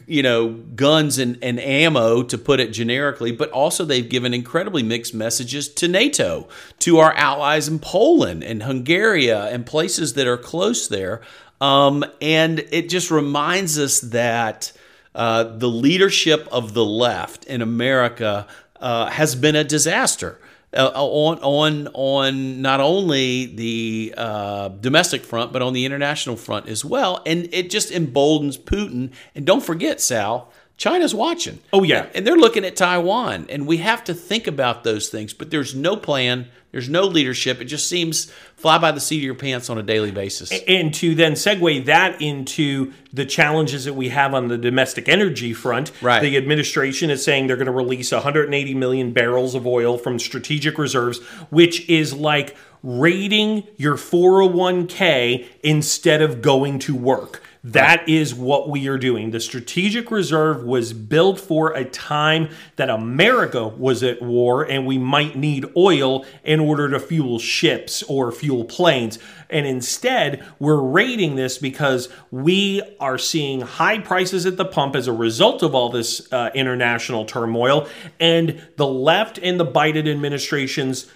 you 0.06 0.22
know, 0.22 0.50
guns 0.50 1.18
and, 1.18 1.36
and 1.42 1.58
ammo, 1.58 2.22
to 2.22 2.38
put 2.38 2.60
it 2.60 2.72
generically, 2.72 3.32
but 3.32 3.50
also 3.50 3.84
they've 3.84 4.08
given 4.08 4.32
incredibly 4.32 4.84
mixed 4.84 5.14
messages 5.14 5.68
to 5.68 5.88
NATO, 5.88 6.48
to 6.78 6.98
our 6.98 7.12
allies 7.14 7.66
in 7.66 7.80
Poland 7.80 8.44
and 8.44 8.62
Hungary 8.62 9.32
and 9.32 9.66
places 9.66 10.14
that 10.14 10.28
are 10.28 10.38
close 10.38 10.86
there. 10.86 11.22
Um, 11.60 12.04
and 12.22 12.60
it 12.70 12.88
just 12.88 13.10
reminds 13.10 13.78
us 13.78 14.00
that 14.00 14.72
uh, 15.14 15.44
the 15.44 15.68
leadership 15.68 16.48
of 16.52 16.74
the 16.74 16.84
left 16.84 17.44
in 17.44 17.62
America 17.62 18.46
uh, 18.80 19.06
has 19.10 19.34
been 19.34 19.56
a 19.56 19.64
disaster. 19.64 20.40
Uh, 20.72 20.88
on 20.94 21.36
on 21.42 21.88
on 21.94 22.62
not 22.62 22.78
only 22.78 23.46
the 23.46 24.14
uh, 24.16 24.68
domestic 24.68 25.24
front 25.24 25.52
but 25.52 25.62
on 25.62 25.72
the 25.72 25.84
international 25.84 26.36
front 26.36 26.68
as 26.68 26.84
well, 26.84 27.20
and 27.26 27.48
it 27.52 27.70
just 27.70 27.90
emboldens 27.90 28.56
Putin. 28.56 29.10
And 29.34 29.44
don't 29.44 29.64
forget, 29.64 30.00
Sal, 30.00 30.52
China's 30.80 31.14
watching. 31.14 31.58
Oh 31.74 31.82
yeah, 31.82 32.06
and 32.14 32.26
they're 32.26 32.38
looking 32.38 32.64
at 32.64 32.74
Taiwan, 32.74 33.44
and 33.50 33.66
we 33.66 33.76
have 33.76 34.02
to 34.04 34.14
think 34.14 34.46
about 34.46 34.82
those 34.82 35.10
things. 35.10 35.34
But 35.34 35.50
there's 35.50 35.74
no 35.74 35.94
plan. 35.94 36.46
There's 36.72 36.88
no 36.88 37.02
leadership. 37.02 37.60
It 37.60 37.66
just 37.66 37.86
seems 37.86 38.32
fly 38.56 38.78
by 38.78 38.90
the 38.90 39.00
seat 39.00 39.18
of 39.18 39.24
your 39.24 39.34
pants 39.34 39.68
on 39.68 39.76
a 39.76 39.82
daily 39.82 40.10
basis. 40.10 40.50
And 40.66 40.94
to 40.94 41.14
then 41.14 41.32
segue 41.32 41.84
that 41.84 42.22
into 42.22 42.94
the 43.12 43.26
challenges 43.26 43.84
that 43.84 43.92
we 43.92 44.08
have 44.08 44.32
on 44.32 44.48
the 44.48 44.56
domestic 44.56 45.06
energy 45.06 45.52
front, 45.52 45.92
right. 46.00 46.22
the 46.22 46.38
administration 46.38 47.10
is 47.10 47.22
saying 47.22 47.48
they're 47.48 47.56
going 47.56 47.66
to 47.66 47.72
release 47.72 48.12
180 48.12 48.72
million 48.72 49.12
barrels 49.12 49.54
of 49.54 49.66
oil 49.66 49.98
from 49.98 50.18
strategic 50.18 50.78
reserves, 50.78 51.18
which 51.50 51.86
is 51.90 52.14
like 52.14 52.56
raiding 52.82 53.64
your 53.76 53.96
401k 53.96 55.46
instead 55.62 56.22
of 56.22 56.40
going 56.40 56.78
to 56.78 56.94
work. 56.94 57.42
That 57.62 58.08
is 58.08 58.34
what 58.34 58.70
we 58.70 58.88
are 58.88 58.96
doing. 58.96 59.32
The 59.32 59.40
strategic 59.40 60.10
reserve 60.10 60.64
was 60.64 60.94
built 60.94 61.38
for 61.38 61.72
a 61.72 61.84
time 61.84 62.48
that 62.76 62.88
America 62.88 63.68
was 63.68 64.02
at 64.02 64.22
war 64.22 64.62
and 64.62 64.86
we 64.86 64.96
might 64.96 65.36
need 65.36 65.66
oil 65.76 66.24
in 66.42 66.58
order 66.58 66.88
to 66.88 66.98
fuel 66.98 67.38
ships 67.38 68.02
or 68.04 68.32
fuel 68.32 68.64
planes. 68.64 69.18
And 69.50 69.66
instead, 69.66 70.42
we're 70.58 70.80
raiding 70.80 71.34
this 71.34 71.58
because 71.58 72.08
we 72.30 72.80
are 72.98 73.18
seeing 73.18 73.60
high 73.60 73.98
prices 73.98 74.46
at 74.46 74.56
the 74.56 74.64
pump 74.64 74.96
as 74.96 75.06
a 75.06 75.12
result 75.12 75.62
of 75.62 75.74
all 75.74 75.90
this 75.90 76.32
uh, 76.32 76.48
international 76.54 77.26
turmoil. 77.26 77.86
And 78.18 78.66
the 78.78 78.86
left 78.86 79.36
and 79.36 79.60
the 79.60 79.66
Biden 79.66 80.10
administration's 80.10 81.10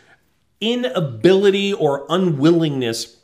inability 0.60 1.72
or 1.72 2.04
unwillingness 2.10 3.16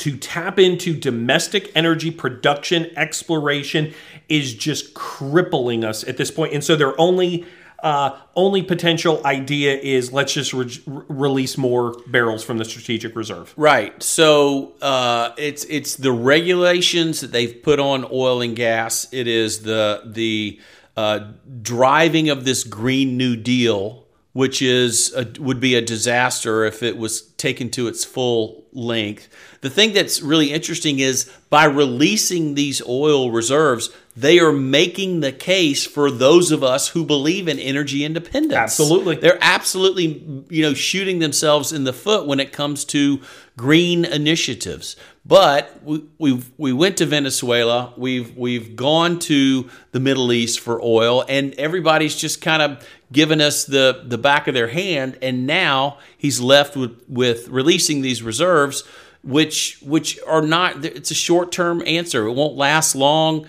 to 0.00 0.16
tap 0.16 0.58
into 0.58 0.94
domestic 0.94 1.70
energy 1.74 2.10
production 2.10 2.90
exploration 2.96 3.94
is 4.28 4.54
just 4.54 4.94
crippling 4.94 5.84
us 5.84 6.06
at 6.06 6.16
this 6.16 6.30
point. 6.30 6.52
And 6.52 6.64
so 6.64 6.76
their 6.76 6.98
only 7.00 7.46
uh, 7.82 8.18
only 8.36 8.62
potential 8.62 9.22
idea 9.24 9.74
is 9.74 10.12
let's 10.12 10.34
just 10.34 10.52
re- 10.52 10.68
release 11.08 11.56
more 11.56 11.96
barrels 12.06 12.44
from 12.44 12.58
the 12.58 12.64
strategic 12.64 13.16
reserve. 13.16 13.54
Right. 13.56 14.00
So 14.02 14.72
uh, 14.82 15.30
it's 15.38 15.64
it's 15.64 15.96
the 15.96 16.12
regulations 16.12 17.20
that 17.20 17.32
they've 17.32 17.62
put 17.62 17.80
on 17.80 18.06
oil 18.10 18.42
and 18.42 18.54
gas. 18.54 19.06
It 19.12 19.26
is 19.26 19.62
the 19.62 20.02
the 20.04 20.60
uh, 20.96 21.30
driving 21.62 22.28
of 22.28 22.44
this 22.44 22.64
Green 22.64 23.16
New 23.16 23.36
Deal, 23.36 24.06
which 24.32 24.60
is 24.60 25.14
a, 25.14 25.26
would 25.40 25.60
be 25.60 25.74
a 25.74 25.80
disaster 25.80 26.64
if 26.64 26.82
it 26.82 26.98
was 26.98 27.22
taken 27.22 27.70
to 27.70 27.88
its 27.88 28.04
full 28.04 28.66
length. 28.72 29.28
The 29.60 29.70
thing 29.70 29.92
that's 29.92 30.22
really 30.22 30.52
interesting 30.52 31.00
is 31.00 31.30
by 31.50 31.64
releasing 31.64 32.54
these 32.54 32.80
oil 32.86 33.30
reserves, 33.30 33.90
they 34.16 34.38
are 34.38 34.52
making 34.52 35.20
the 35.20 35.32
case 35.32 35.86
for 35.86 36.10
those 36.10 36.50
of 36.50 36.64
us 36.64 36.88
who 36.88 37.04
believe 37.04 37.46
in 37.46 37.58
energy 37.58 38.02
independence. 38.02 38.54
Absolutely. 38.54 39.16
They're 39.16 39.38
absolutely, 39.42 40.44
you 40.48 40.62
know, 40.62 40.72
shooting 40.72 41.18
themselves 41.18 41.72
in 41.72 41.84
the 41.84 41.92
foot 41.92 42.26
when 42.26 42.40
it 42.40 42.52
comes 42.52 42.86
to 42.86 43.20
green 43.58 44.06
initiatives. 44.06 44.96
But 45.26 45.82
we 45.84 46.04
we 46.18 46.42
we 46.56 46.72
went 46.72 46.96
to 46.96 47.06
Venezuela. 47.06 47.92
We've 47.98 48.34
we've 48.34 48.74
gone 48.74 49.18
to 49.20 49.68
the 49.92 50.00
Middle 50.00 50.32
East 50.32 50.60
for 50.60 50.82
oil, 50.82 51.22
and 51.28 51.52
everybody's 51.54 52.16
just 52.16 52.40
kind 52.40 52.62
of 52.62 52.88
given 53.12 53.42
us 53.42 53.64
the 53.64 54.02
the 54.06 54.16
back 54.16 54.48
of 54.48 54.54
their 54.54 54.68
hand. 54.68 55.18
And 55.20 55.46
now 55.46 55.98
he's 56.16 56.40
left 56.40 56.74
with 56.74 57.02
with 57.06 57.48
releasing 57.48 58.00
these 58.00 58.22
reserves 58.22 58.84
which 59.22 59.78
which 59.82 60.18
are 60.26 60.42
not 60.42 60.84
it's 60.84 61.10
a 61.10 61.14
short-term 61.14 61.82
answer. 61.86 62.26
It 62.26 62.32
won't 62.32 62.56
last 62.56 62.94
long. 62.94 63.46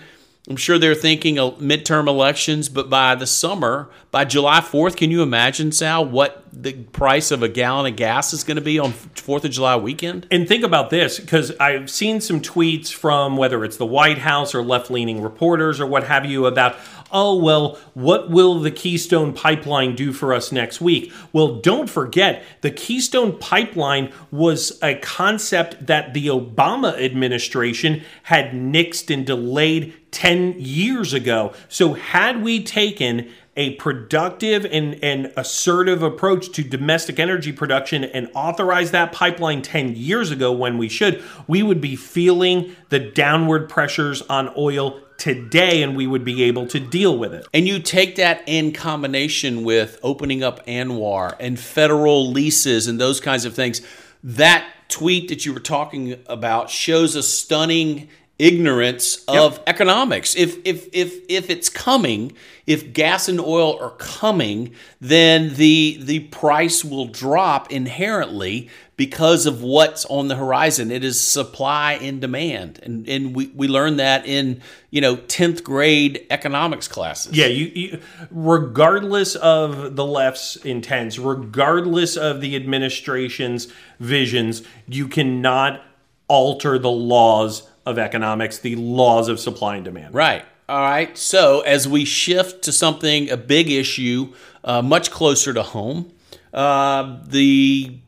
I'm 0.48 0.56
sure 0.56 0.76
they're 0.76 0.96
thinking 0.96 1.38
of 1.38 1.58
midterm 1.58 2.08
elections 2.08 2.68
but 2.68 2.90
by 2.90 3.14
the 3.14 3.28
summer 3.28 3.88
by 4.10 4.24
july 4.24 4.58
4th 4.58 4.96
can 4.96 5.12
you 5.12 5.22
imagine 5.22 5.70
sal 5.70 6.04
what 6.04 6.44
the 6.52 6.72
price 6.72 7.30
of 7.30 7.44
a 7.44 7.48
gallon 7.48 7.92
of 7.92 7.96
gas 7.96 8.32
is 8.32 8.42
going 8.42 8.56
to 8.56 8.60
be 8.60 8.76
on 8.80 8.92
4th 8.92 9.44
of 9.44 9.52
july 9.52 9.76
weekend? 9.76 10.26
And 10.32 10.48
think 10.48 10.64
about 10.64 10.90
this 10.90 11.20
because 11.20 11.56
i've 11.60 11.88
seen 11.88 12.20
some 12.20 12.40
tweets 12.40 12.92
from 12.92 13.36
whether 13.36 13.64
it's 13.64 13.76
the 13.76 13.86
white 13.86 14.18
house 14.18 14.52
or 14.52 14.64
left-leaning 14.64 15.22
reporters 15.22 15.80
or 15.80 15.86
what 15.86 16.02
have 16.08 16.26
you 16.26 16.46
about 16.46 16.76
oh, 17.12 17.36
well, 17.36 17.78
what 17.94 18.30
will 18.30 18.58
the 18.58 18.70
Keystone 18.70 19.32
Pipeline 19.32 19.94
do 19.94 20.12
for 20.12 20.32
us 20.32 20.50
next 20.50 20.80
week? 20.80 21.12
Well, 21.32 21.60
don't 21.60 21.88
forget, 21.88 22.42
the 22.62 22.70
Keystone 22.70 23.38
Pipeline 23.38 24.12
was 24.30 24.78
a 24.82 24.94
concept 24.96 25.86
that 25.86 26.14
the 26.14 26.26
Obama 26.28 26.98
administration 27.00 28.02
had 28.24 28.52
nixed 28.52 29.12
and 29.12 29.26
delayed 29.26 29.94
10 30.10 30.56
years 30.58 31.12
ago. 31.12 31.52
So, 31.68 31.94
had 31.94 32.42
we 32.42 32.62
taken 32.62 33.30
a 33.56 33.74
productive 33.74 34.64
and, 34.64 34.98
and 35.02 35.32
assertive 35.36 36.02
approach 36.02 36.50
to 36.52 36.62
domestic 36.62 37.18
energy 37.18 37.52
production 37.52 38.04
and 38.04 38.30
authorize 38.34 38.92
that 38.92 39.12
pipeline 39.12 39.60
10 39.60 39.94
years 39.94 40.30
ago 40.30 40.50
when 40.52 40.78
we 40.78 40.88
should, 40.88 41.22
we 41.46 41.62
would 41.62 41.80
be 41.80 41.94
feeling 41.96 42.74
the 42.88 42.98
downward 42.98 43.68
pressures 43.68 44.22
on 44.22 44.50
oil 44.56 45.00
today 45.22 45.84
and 45.84 45.96
we 45.96 46.04
would 46.04 46.24
be 46.24 46.42
able 46.42 46.66
to 46.66 46.80
deal 46.80 47.16
with 47.16 47.32
it. 47.32 47.46
And 47.54 47.68
you 47.68 47.78
take 47.78 48.16
that 48.16 48.42
in 48.44 48.72
combination 48.72 49.62
with 49.62 50.00
opening 50.02 50.42
up 50.42 50.66
ANWR 50.66 51.36
and 51.38 51.60
federal 51.60 52.32
leases 52.32 52.88
and 52.88 53.00
those 53.00 53.20
kinds 53.20 53.44
of 53.44 53.54
things. 53.54 53.82
That 54.24 54.66
tweet 54.88 55.28
that 55.28 55.46
you 55.46 55.54
were 55.54 55.60
talking 55.60 56.20
about 56.26 56.70
shows 56.70 57.14
a 57.14 57.22
stunning 57.22 58.08
ignorance 58.38 59.24
of 59.26 59.54
yep. 59.54 59.62
economics. 59.66 60.34
If 60.34 60.58
if 60.64 60.88
if 60.92 61.20
if 61.28 61.50
it's 61.50 61.68
coming, 61.68 62.32
if 62.66 62.92
gas 62.92 63.28
and 63.28 63.40
oil 63.40 63.78
are 63.80 63.90
coming, 63.96 64.74
then 65.00 65.54
the 65.54 65.98
the 66.00 66.20
price 66.20 66.84
will 66.84 67.06
drop 67.06 67.70
inherently 67.70 68.68
because 68.96 69.46
of 69.46 69.62
what's 69.62 70.04
on 70.04 70.28
the 70.28 70.36
horizon. 70.36 70.90
It 70.90 71.02
is 71.02 71.20
supply 71.20 71.94
and 71.94 72.20
demand. 72.20 72.78
And 72.82 73.08
and 73.08 73.34
we, 73.34 73.48
we 73.48 73.68
learned 73.68 73.98
that 73.98 74.26
in, 74.26 74.60
you 74.90 75.00
know, 75.00 75.16
10th 75.16 75.64
grade 75.64 76.26
economics 76.30 76.88
classes. 76.88 77.36
Yeah, 77.36 77.46
you, 77.46 77.66
you 77.74 78.00
regardless 78.30 79.34
of 79.36 79.96
the 79.96 80.06
left's 80.06 80.56
intents, 80.56 81.18
regardless 81.18 82.16
of 82.16 82.40
the 82.40 82.54
administration's 82.54 83.72
visions, 83.98 84.62
you 84.86 85.08
cannot 85.08 85.82
alter 86.28 86.78
the 86.78 86.90
laws 86.90 87.68
of 87.84 87.98
economics, 87.98 88.58
the 88.58 88.76
laws 88.76 89.28
of 89.28 89.40
supply 89.40 89.76
and 89.76 89.84
demand. 89.84 90.14
Right. 90.14 90.44
All 90.68 90.80
right. 90.80 91.16
So 91.18 91.60
as 91.60 91.88
we 91.88 92.04
shift 92.04 92.62
to 92.64 92.72
something, 92.72 93.30
a 93.30 93.36
big 93.36 93.70
issue, 93.70 94.32
uh, 94.64 94.82
much 94.82 95.10
closer 95.10 95.52
to 95.52 95.62
home, 95.62 96.12
uh, 96.54 97.18
the 97.26 97.98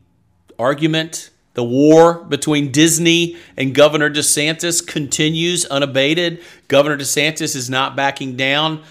argument, 0.57 1.29
the 1.53 1.63
war 1.63 2.23
between 2.23 2.71
Disney 2.71 3.37
and 3.57 3.73
Governor 3.73 4.09
DeSantis 4.09 4.85
continues 4.85 5.65
unabated. 5.65 6.41
Governor 6.67 6.97
DeSantis 6.97 7.55
is 7.55 7.69
not 7.69 7.95
backing 7.95 8.35
down. 8.35 8.83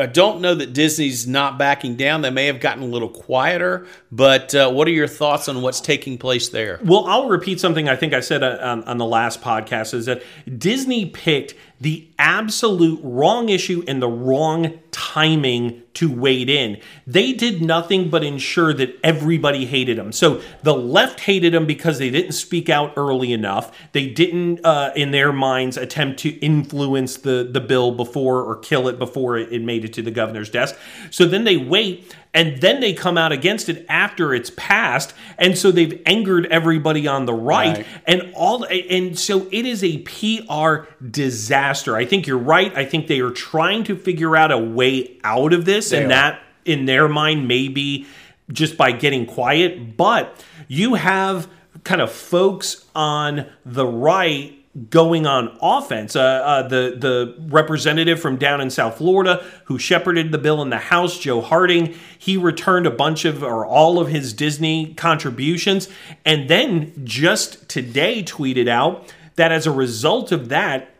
I 0.00 0.06
don't 0.06 0.40
know 0.40 0.54
that 0.54 0.72
Disney's 0.72 1.26
not 1.26 1.58
backing 1.58 1.96
down. 1.96 2.22
They 2.22 2.30
may 2.30 2.46
have 2.46 2.60
gotten 2.60 2.82
a 2.82 2.86
little 2.86 3.08
quieter, 3.08 3.86
but 4.10 4.54
uh, 4.54 4.70
what 4.70 4.88
are 4.88 4.92
your 4.92 5.06
thoughts 5.06 5.48
on 5.48 5.62
what's 5.62 5.80
taking 5.80 6.18
place 6.18 6.48
there? 6.48 6.80
Well, 6.82 7.04
I'll 7.06 7.28
repeat 7.28 7.60
something 7.60 7.88
I 7.88 7.96
think 7.96 8.14
I 8.14 8.20
said 8.20 8.42
uh, 8.42 8.58
on, 8.60 8.84
on 8.84 8.98
the 8.98 9.04
last 9.04 9.42
podcast 9.42 9.94
is 9.94 10.06
that 10.06 10.22
Disney 10.58 11.06
picked 11.06 11.54
the 11.80 12.08
absolute 12.18 13.00
wrong 13.02 13.48
issue 13.48 13.82
and 13.88 14.02
the 14.02 14.08
wrong 14.08 14.78
timing 14.90 15.82
to 15.94 16.10
wade 16.10 16.50
in. 16.50 16.78
They 17.06 17.32
did 17.32 17.62
nothing 17.62 18.10
but 18.10 18.22
ensure 18.22 18.72
that 18.74 18.98
everybody 19.02 19.64
hated 19.64 19.98
him. 19.98 20.12
So 20.12 20.42
the 20.62 20.74
left 20.74 21.20
hated 21.20 21.54
him 21.54 21.66
because 21.66 21.98
they 21.98 22.10
didn't 22.10 22.32
speak 22.32 22.68
out 22.68 22.92
early 22.96 23.32
enough. 23.32 23.76
They 23.92 24.08
didn't, 24.08 24.64
uh, 24.64 24.92
in 24.94 25.10
their 25.10 25.32
minds, 25.32 25.76
attempt 25.76 26.20
to 26.20 26.30
influence 26.40 27.16
the, 27.16 27.48
the 27.50 27.60
bill 27.60 27.92
before 27.92 28.42
or 28.42 28.56
kill 28.56 28.86
it 28.86 28.98
before 28.98 29.38
it 29.38 29.62
made 29.62 29.84
it 29.84 29.92
to 29.94 30.02
the 30.02 30.10
governor's 30.10 30.50
desk. 30.50 30.76
So 31.10 31.24
then 31.24 31.44
they 31.44 31.56
wait 31.56 32.14
and 32.32 32.60
then 32.60 32.80
they 32.80 32.92
come 32.92 33.18
out 33.18 33.32
against 33.32 33.68
it 33.68 33.84
after 33.88 34.32
it's 34.34 34.50
passed 34.56 35.14
and 35.38 35.58
so 35.58 35.70
they've 35.70 36.00
angered 36.06 36.46
everybody 36.46 37.06
on 37.08 37.26
the 37.26 37.34
right, 37.34 37.78
right, 37.78 37.86
and 38.06 38.32
all 38.34 38.64
and 38.64 39.18
so 39.18 39.46
it 39.50 39.66
is 39.66 39.82
a 39.82 39.98
PR 39.98 40.90
disaster. 41.04 41.96
I 41.96 42.04
think 42.04 42.26
you're 42.26 42.38
right. 42.38 42.76
I 42.76 42.84
think 42.84 43.06
they 43.06 43.20
are 43.20 43.30
trying 43.30 43.84
to 43.84 43.96
figure 43.96 44.36
out 44.36 44.52
a 44.52 44.58
way 44.58 45.18
out 45.24 45.52
of 45.52 45.64
this 45.64 45.90
they 45.90 45.98
and 45.98 46.06
are. 46.06 46.08
that 46.10 46.42
in 46.64 46.84
their 46.84 47.08
mind 47.08 47.48
maybe 47.48 48.06
just 48.52 48.76
by 48.76 48.92
getting 48.92 49.26
quiet, 49.26 49.96
but 49.96 50.44
you 50.68 50.94
have 50.94 51.48
kind 51.84 52.00
of 52.00 52.10
folks 52.10 52.84
on 52.94 53.46
the 53.64 53.86
right 53.86 54.59
going 54.88 55.26
on 55.26 55.58
offense. 55.60 56.14
Uh, 56.14 56.20
uh, 56.20 56.68
the 56.68 56.96
the 56.96 57.34
representative 57.48 58.20
from 58.20 58.36
down 58.36 58.60
in 58.60 58.70
South 58.70 58.98
Florida 58.98 59.44
who 59.64 59.78
shepherded 59.78 60.30
the 60.30 60.38
bill 60.38 60.62
in 60.62 60.70
the 60.70 60.78
House, 60.78 61.18
Joe 61.18 61.40
Harding, 61.40 61.94
he 62.18 62.36
returned 62.36 62.86
a 62.86 62.90
bunch 62.90 63.24
of 63.24 63.42
or 63.42 63.66
all 63.66 63.98
of 63.98 64.08
his 64.08 64.32
Disney 64.32 64.94
contributions, 64.94 65.88
and 66.24 66.48
then 66.48 66.92
just 67.04 67.68
today 67.68 68.22
tweeted 68.22 68.68
out 68.68 69.12
that 69.34 69.50
as 69.50 69.66
a 69.66 69.72
result 69.72 70.30
of 70.32 70.50
that, 70.50 70.94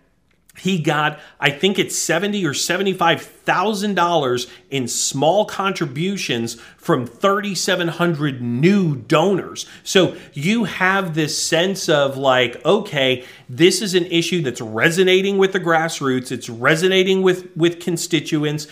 he 0.59 0.78
got 0.78 1.19
i 1.38 1.50
think 1.50 1.78
it's 1.78 1.97
70 1.97 2.45
or 2.45 2.54
75 2.54 3.23
thousand 3.50 3.95
dollars 3.95 4.47
in 4.71 4.87
small 4.87 5.45
contributions 5.45 6.54
from 6.76 7.04
3700 7.04 8.40
new 8.40 8.95
donors. 8.95 9.66
So 9.83 10.16
you 10.33 10.64
have 10.64 11.14
this 11.14 11.37
sense 11.40 11.88
of 11.88 12.16
like 12.16 12.64
okay 12.64 13.25
this 13.49 13.83
is 13.83 13.95
an 13.95 14.07
issue 14.07 14.40
that's 14.42 14.61
resonating 14.61 15.37
with 15.37 15.52
the 15.52 15.59
grassroots 15.59 16.30
it's 16.30 16.49
resonating 16.49 17.23
with 17.23 17.54
with 17.57 17.80
constituents 17.80 18.69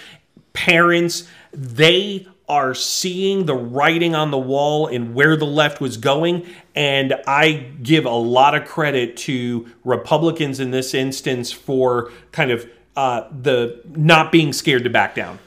parents 0.52 1.26
they 1.52 2.26
are 2.48 2.74
seeing 2.74 3.46
the 3.46 3.54
writing 3.54 4.14
on 4.14 4.30
the 4.30 4.38
wall 4.38 4.86
and 4.86 5.14
where 5.14 5.36
the 5.36 5.44
left 5.44 5.80
was 5.80 5.96
going. 5.96 6.46
And 6.74 7.14
I 7.26 7.70
give 7.82 8.06
a 8.06 8.10
lot 8.10 8.54
of 8.54 8.66
credit 8.66 9.16
to 9.18 9.68
Republicans 9.84 10.60
in 10.60 10.70
this 10.70 10.94
instance 10.94 11.52
for 11.52 12.10
kind 12.32 12.50
of 12.50 12.68
uh, 12.96 13.28
the 13.30 13.80
not 13.94 14.32
being 14.32 14.52
scared 14.52 14.84
to 14.84 14.90
back 14.90 15.14
down. 15.14 15.38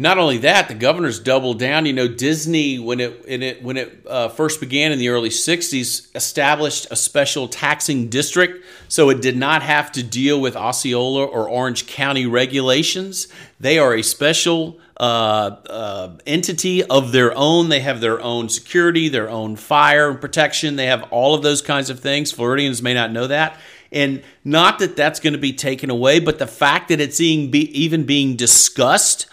Not 0.00 0.16
only 0.16 0.38
that, 0.38 0.68
the 0.68 0.74
governor's 0.74 1.20
doubled 1.20 1.58
down. 1.58 1.84
You 1.84 1.92
know, 1.92 2.08
Disney 2.08 2.78
when 2.78 3.00
it, 3.00 3.22
it 3.26 3.62
when 3.62 3.76
it 3.76 4.02
uh, 4.08 4.30
first 4.30 4.58
began 4.58 4.92
in 4.92 4.98
the 4.98 5.10
early 5.10 5.28
'60s, 5.28 6.08
established 6.16 6.86
a 6.90 6.96
special 6.96 7.48
taxing 7.48 8.08
district, 8.08 8.64
so 8.88 9.10
it 9.10 9.20
did 9.20 9.36
not 9.36 9.62
have 9.62 9.92
to 9.92 10.02
deal 10.02 10.40
with 10.40 10.56
Osceola 10.56 11.26
or 11.26 11.46
Orange 11.46 11.86
County 11.86 12.24
regulations. 12.24 13.28
They 13.60 13.78
are 13.78 13.94
a 13.94 14.00
special 14.00 14.80
uh, 14.96 15.56
uh, 15.68 16.16
entity 16.26 16.82
of 16.82 17.12
their 17.12 17.36
own. 17.36 17.68
They 17.68 17.80
have 17.80 18.00
their 18.00 18.22
own 18.22 18.48
security, 18.48 19.10
their 19.10 19.28
own 19.28 19.54
fire 19.56 20.08
and 20.08 20.18
protection. 20.18 20.76
They 20.76 20.86
have 20.86 21.02
all 21.10 21.34
of 21.34 21.42
those 21.42 21.60
kinds 21.60 21.90
of 21.90 22.00
things. 22.00 22.32
Floridians 22.32 22.80
may 22.80 22.94
not 22.94 23.12
know 23.12 23.26
that. 23.26 23.60
And 23.92 24.22
not 24.44 24.78
that 24.78 24.96
that's 24.96 25.20
going 25.20 25.32
to 25.34 25.38
be 25.38 25.52
taken 25.52 25.90
away, 25.90 26.20
but 26.20 26.38
the 26.38 26.46
fact 26.46 26.88
that 26.88 27.00
it's 27.00 27.18
being 27.18 27.50
be, 27.50 27.70
even 27.78 28.04
being 28.04 28.36
discussed 28.36 29.26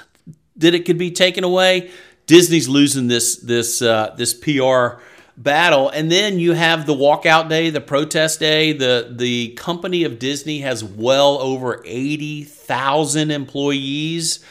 that 0.57 0.73
it 0.73 0.85
could 0.85 0.97
be 0.97 1.11
taken 1.11 1.43
away, 1.43 1.91
Disney's 2.25 2.67
losing 2.67 3.07
this 3.07 3.37
this 3.37 3.81
uh, 3.81 4.13
this 4.17 4.33
PR 4.33 5.01
battle. 5.37 5.89
And 5.89 6.11
then 6.11 6.39
you 6.39 6.53
have 6.53 6.85
the 6.85 6.95
walkout 6.95 7.49
day, 7.49 7.69
the 7.69 7.81
protest 7.81 8.39
day. 8.39 8.73
The 8.73 9.13
the 9.15 9.49
company 9.49 10.03
of 10.03 10.19
Disney 10.19 10.59
has 10.59 10.83
well 10.83 11.39
over 11.39 11.81
eighty 11.85 12.43
thousand 12.43 13.31
employees 13.31 14.43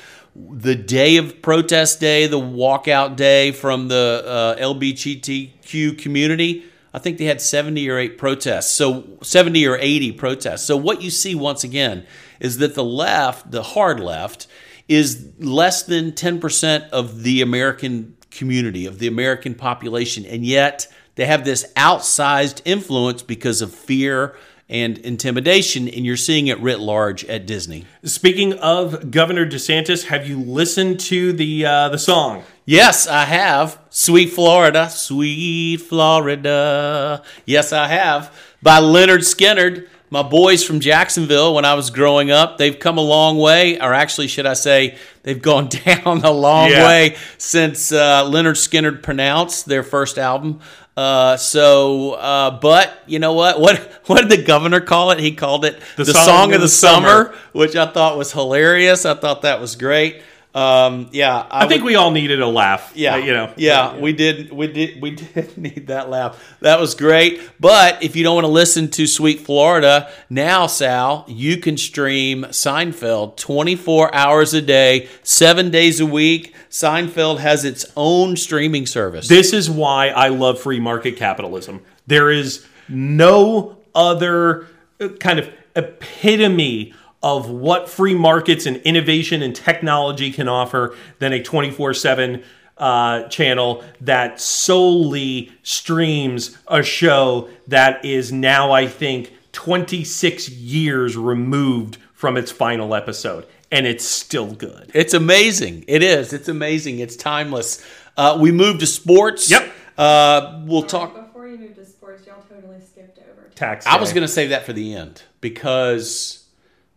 the 0.50 0.74
day 0.74 1.16
of 1.16 1.40
protest 1.42 2.00
day, 2.00 2.26
the 2.26 2.40
walkout 2.40 3.16
day 3.16 3.52
from 3.52 3.88
the 3.88 4.22
uh, 4.26 4.56
LGBTQ 4.56 5.98
community, 5.98 6.64
I 6.92 6.98
think 6.98 7.18
they 7.18 7.24
had 7.24 7.40
70 7.40 7.88
or 7.88 7.98
8 7.98 8.18
protests. 8.18 8.72
So 8.72 9.18
70 9.22 9.66
or 9.66 9.78
80 9.78 10.12
protests. 10.12 10.64
So 10.64 10.76
what 10.76 11.02
you 11.02 11.10
see 11.10 11.34
once 11.34 11.64
again 11.64 12.06
is 12.40 12.58
that 12.58 12.74
the 12.74 12.84
left, 12.84 13.50
the 13.50 13.62
hard 13.62 14.00
left, 14.00 14.46
is 14.88 15.32
less 15.38 15.82
than 15.82 16.12
10% 16.12 16.90
of 16.90 17.22
the 17.22 17.42
American 17.42 18.16
community, 18.30 18.86
of 18.86 18.98
the 18.98 19.06
American 19.06 19.54
population. 19.54 20.24
And 20.24 20.44
yet 20.44 20.86
they 21.16 21.26
have 21.26 21.44
this 21.44 21.72
outsized 21.74 22.62
influence 22.64 23.22
because 23.22 23.62
of 23.62 23.74
fear 23.74 24.36
and 24.68 24.98
intimidation, 24.98 25.88
and 25.88 26.04
you're 26.04 26.16
seeing 26.16 26.48
it 26.48 26.58
writ 26.60 26.80
large 26.80 27.24
at 27.26 27.46
Disney. 27.46 27.84
Speaking 28.02 28.54
of 28.54 29.10
Governor 29.10 29.46
DeSantis, 29.46 30.06
have 30.06 30.28
you 30.28 30.40
listened 30.40 30.98
to 31.00 31.32
the 31.32 31.64
uh, 31.64 31.88
the 31.88 31.98
song? 31.98 32.42
Yes, 32.64 33.06
I 33.06 33.24
have. 33.26 33.78
Sweet 33.90 34.30
Florida, 34.30 34.90
sweet 34.90 35.76
Florida. 35.76 37.22
Yes, 37.44 37.72
I 37.72 37.86
have. 37.86 38.36
By 38.60 38.80
Lynyrd 38.80 39.20
Skynyrd. 39.20 39.88
My 40.16 40.22
boys 40.22 40.64
from 40.64 40.80
Jacksonville, 40.80 41.52
when 41.52 41.66
I 41.66 41.74
was 41.74 41.90
growing 41.90 42.30
up, 42.30 42.56
they've 42.56 42.78
come 42.78 42.96
a 42.96 43.02
long 43.02 43.36
way, 43.36 43.78
or 43.78 43.92
actually, 43.92 44.28
should 44.28 44.46
I 44.46 44.54
say, 44.54 44.96
they've 45.24 45.42
gone 45.42 45.68
down 45.84 46.24
a 46.24 46.30
long 46.30 46.70
yeah. 46.70 46.86
way 46.86 47.16
since 47.36 47.92
uh, 47.92 48.24
Lynyrd 48.24 48.56
Skynyrd 48.56 49.02
pronounced 49.02 49.66
their 49.66 49.82
first 49.82 50.16
album. 50.16 50.60
Uh, 50.96 51.36
so, 51.36 52.12
uh, 52.12 52.58
but 52.58 52.98
you 53.04 53.18
know 53.18 53.34
what? 53.34 53.60
What 53.60 53.78
what 54.06 54.22
did 54.22 54.30
the 54.30 54.42
governor 54.42 54.80
call 54.80 55.10
it? 55.10 55.18
He 55.18 55.32
called 55.32 55.66
it 55.66 55.78
the, 55.96 56.04
the 56.04 56.14
song, 56.14 56.24
song, 56.24 56.54
of 56.54 56.60
the, 56.60 56.64
the 56.64 56.68
summer, 56.70 57.08
summer, 57.08 57.34
which 57.52 57.76
I 57.76 57.84
thought 57.84 58.16
was 58.16 58.32
hilarious. 58.32 59.04
I 59.04 59.12
thought 59.12 59.42
that 59.42 59.60
was 59.60 59.76
great. 59.76 60.22
Um, 60.56 61.10
yeah, 61.12 61.36
I, 61.50 61.66
I 61.66 61.68
think 61.68 61.82
would, 61.82 61.88
we 61.88 61.94
all 61.96 62.10
needed 62.10 62.40
a 62.40 62.46
laugh. 62.46 62.90
Yeah, 62.94 63.16
you 63.16 63.34
know. 63.34 63.52
Yeah, 63.58 63.92
yeah, 63.92 64.00
we 64.00 64.14
did. 64.14 64.50
We 64.50 64.66
did. 64.68 65.02
We 65.02 65.10
did 65.34 65.58
need 65.58 65.88
that 65.88 66.08
laugh. 66.08 66.42
That 66.60 66.80
was 66.80 66.94
great. 66.94 67.42
But 67.60 68.02
if 68.02 68.16
you 68.16 68.24
don't 68.24 68.36
want 68.36 68.46
to 68.46 68.50
listen 68.50 68.90
to 68.92 69.06
Sweet 69.06 69.40
Florida 69.40 70.10
now, 70.30 70.66
Sal, 70.66 71.26
you 71.28 71.58
can 71.58 71.76
stream 71.76 72.44
Seinfeld 72.44 73.36
24 73.36 74.14
hours 74.14 74.54
a 74.54 74.62
day, 74.62 75.10
seven 75.22 75.70
days 75.70 76.00
a 76.00 76.06
week. 76.06 76.54
Seinfeld 76.70 77.38
has 77.40 77.66
its 77.66 77.84
own 77.94 78.34
streaming 78.36 78.86
service. 78.86 79.28
This 79.28 79.52
is 79.52 79.70
why 79.70 80.08
I 80.08 80.28
love 80.28 80.58
free 80.58 80.80
market 80.80 81.18
capitalism. 81.18 81.82
There 82.06 82.30
is 82.30 82.66
no 82.88 83.76
other 83.94 84.68
uh, 84.98 85.08
kind 85.20 85.38
of 85.38 85.50
epitome 85.74 86.94
of 87.26 87.50
what 87.50 87.88
free 87.88 88.14
markets 88.14 88.66
and 88.66 88.76
innovation 88.82 89.42
and 89.42 89.56
technology 89.56 90.30
can 90.30 90.46
offer 90.46 90.94
than 91.18 91.32
a 91.32 91.42
24 91.42 91.92
7 91.92 92.44
uh, 92.78 93.24
channel 93.24 93.82
that 94.00 94.40
solely 94.40 95.50
streams 95.64 96.56
a 96.68 96.84
show 96.84 97.48
that 97.66 98.04
is 98.04 98.30
now, 98.30 98.70
I 98.70 98.86
think, 98.86 99.32
26 99.50 100.50
years 100.50 101.16
removed 101.16 101.98
from 102.14 102.36
its 102.36 102.52
final 102.52 102.94
episode. 102.94 103.44
And 103.72 103.88
it's 103.88 104.04
still 104.04 104.52
good. 104.52 104.92
It's 104.94 105.12
amazing. 105.12 105.84
It 105.88 106.04
is. 106.04 106.32
It's 106.32 106.46
amazing. 106.46 107.00
It's 107.00 107.16
timeless. 107.16 107.84
Uh, 108.16 108.38
we 108.40 108.52
move 108.52 108.78
to 108.78 108.86
sports. 108.86 109.50
Yep. 109.50 109.72
Uh, 109.98 110.62
we'll 110.64 110.84
talk. 110.84 111.12
Before 111.12 111.48
you 111.48 111.58
move 111.58 111.74
to 111.74 111.84
sports, 111.84 112.24
y'all 112.24 112.44
totally 112.48 112.80
skipped 112.80 113.18
over 113.18 113.48
tax. 113.56 113.84
I 113.84 113.98
was 113.98 114.12
going 114.12 114.22
to 114.22 114.32
save 114.32 114.50
that 114.50 114.64
for 114.64 114.72
the 114.72 114.94
end 114.94 115.22
because 115.40 116.45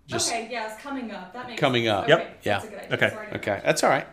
just 0.09 0.33
okay, 0.33 0.49
yeah, 0.51 0.71
it's 0.71 0.81
coming 0.81 1.11
up. 1.11 1.33
That 1.33 1.47
makes 1.47 1.59
coming 1.59 1.87
up. 1.87 2.09
Okay, 2.09 2.11
yep. 2.11 2.39
Yeah. 2.43 2.93
Okay. 2.93 3.17
Okay. 3.33 3.61
That's 3.63 3.83
all 3.83 3.89
right. 3.89 4.07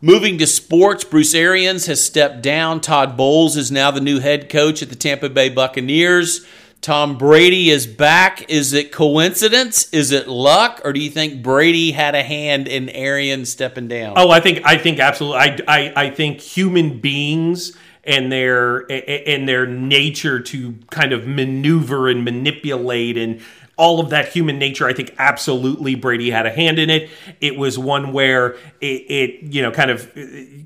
Moving 0.00 0.38
to 0.38 0.46
sports, 0.46 1.02
Bruce 1.02 1.34
Arians 1.34 1.86
has 1.86 2.04
stepped 2.04 2.40
down. 2.40 2.80
Todd 2.80 3.16
Bowles 3.16 3.56
is 3.56 3.72
now 3.72 3.90
the 3.90 4.00
new 4.00 4.20
head 4.20 4.48
coach 4.48 4.80
at 4.80 4.90
the 4.90 4.94
Tampa 4.94 5.28
Bay 5.28 5.48
Buccaneers. 5.48 6.46
Tom 6.80 7.18
Brady 7.18 7.70
is 7.70 7.88
back. 7.88 8.48
Is 8.48 8.72
it 8.72 8.92
coincidence? 8.92 9.88
Is 9.92 10.12
it 10.12 10.28
luck, 10.28 10.80
or 10.84 10.92
do 10.92 11.00
you 11.00 11.10
think 11.10 11.42
Brady 11.42 11.90
had 11.90 12.14
a 12.14 12.22
hand 12.22 12.68
in 12.68 12.88
Arians 12.90 13.50
stepping 13.50 13.88
down? 13.88 14.14
Oh, 14.16 14.30
I 14.30 14.38
think 14.38 14.60
I 14.64 14.78
think 14.78 15.00
absolutely. 15.00 15.38
I 15.38 15.58
I, 15.66 15.92
I 16.04 16.10
think 16.10 16.40
human 16.40 17.00
beings 17.00 17.76
and 18.04 18.30
their 18.30 18.90
and 18.90 19.48
their 19.48 19.66
nature 19.66 20.40
to 20.40 20.74
kind 20.90 21.12
of 21.12 21.26
maneuver 21.26 22.08
and 22.08 22.24
manipulate 22.24 23.18
and 23.18 23.40
all 23.78 24.00
of 24.00 24.10
that 24.10 24.28
human 24.28 24.58
nature. 24.58 24.86
I 24.86 24.92
think 24.92 25.14
absolutely 25.18 25.94
Brady 25.94 26.30
had 26.30 26.46
a 26.46 26.50
hand 26.50 26.78
in 26.78 26.90
it. 26.90 27.08
It 27.40 27.56
was 27.56 27.78
one 27.78 28.12
where 28.12 28.56
it, 28.80 28.86
it 28.86 29.42
you 29.54 29.62
know, 29.62 29.70
kind 29.70 29.90
of, 29.90 30.12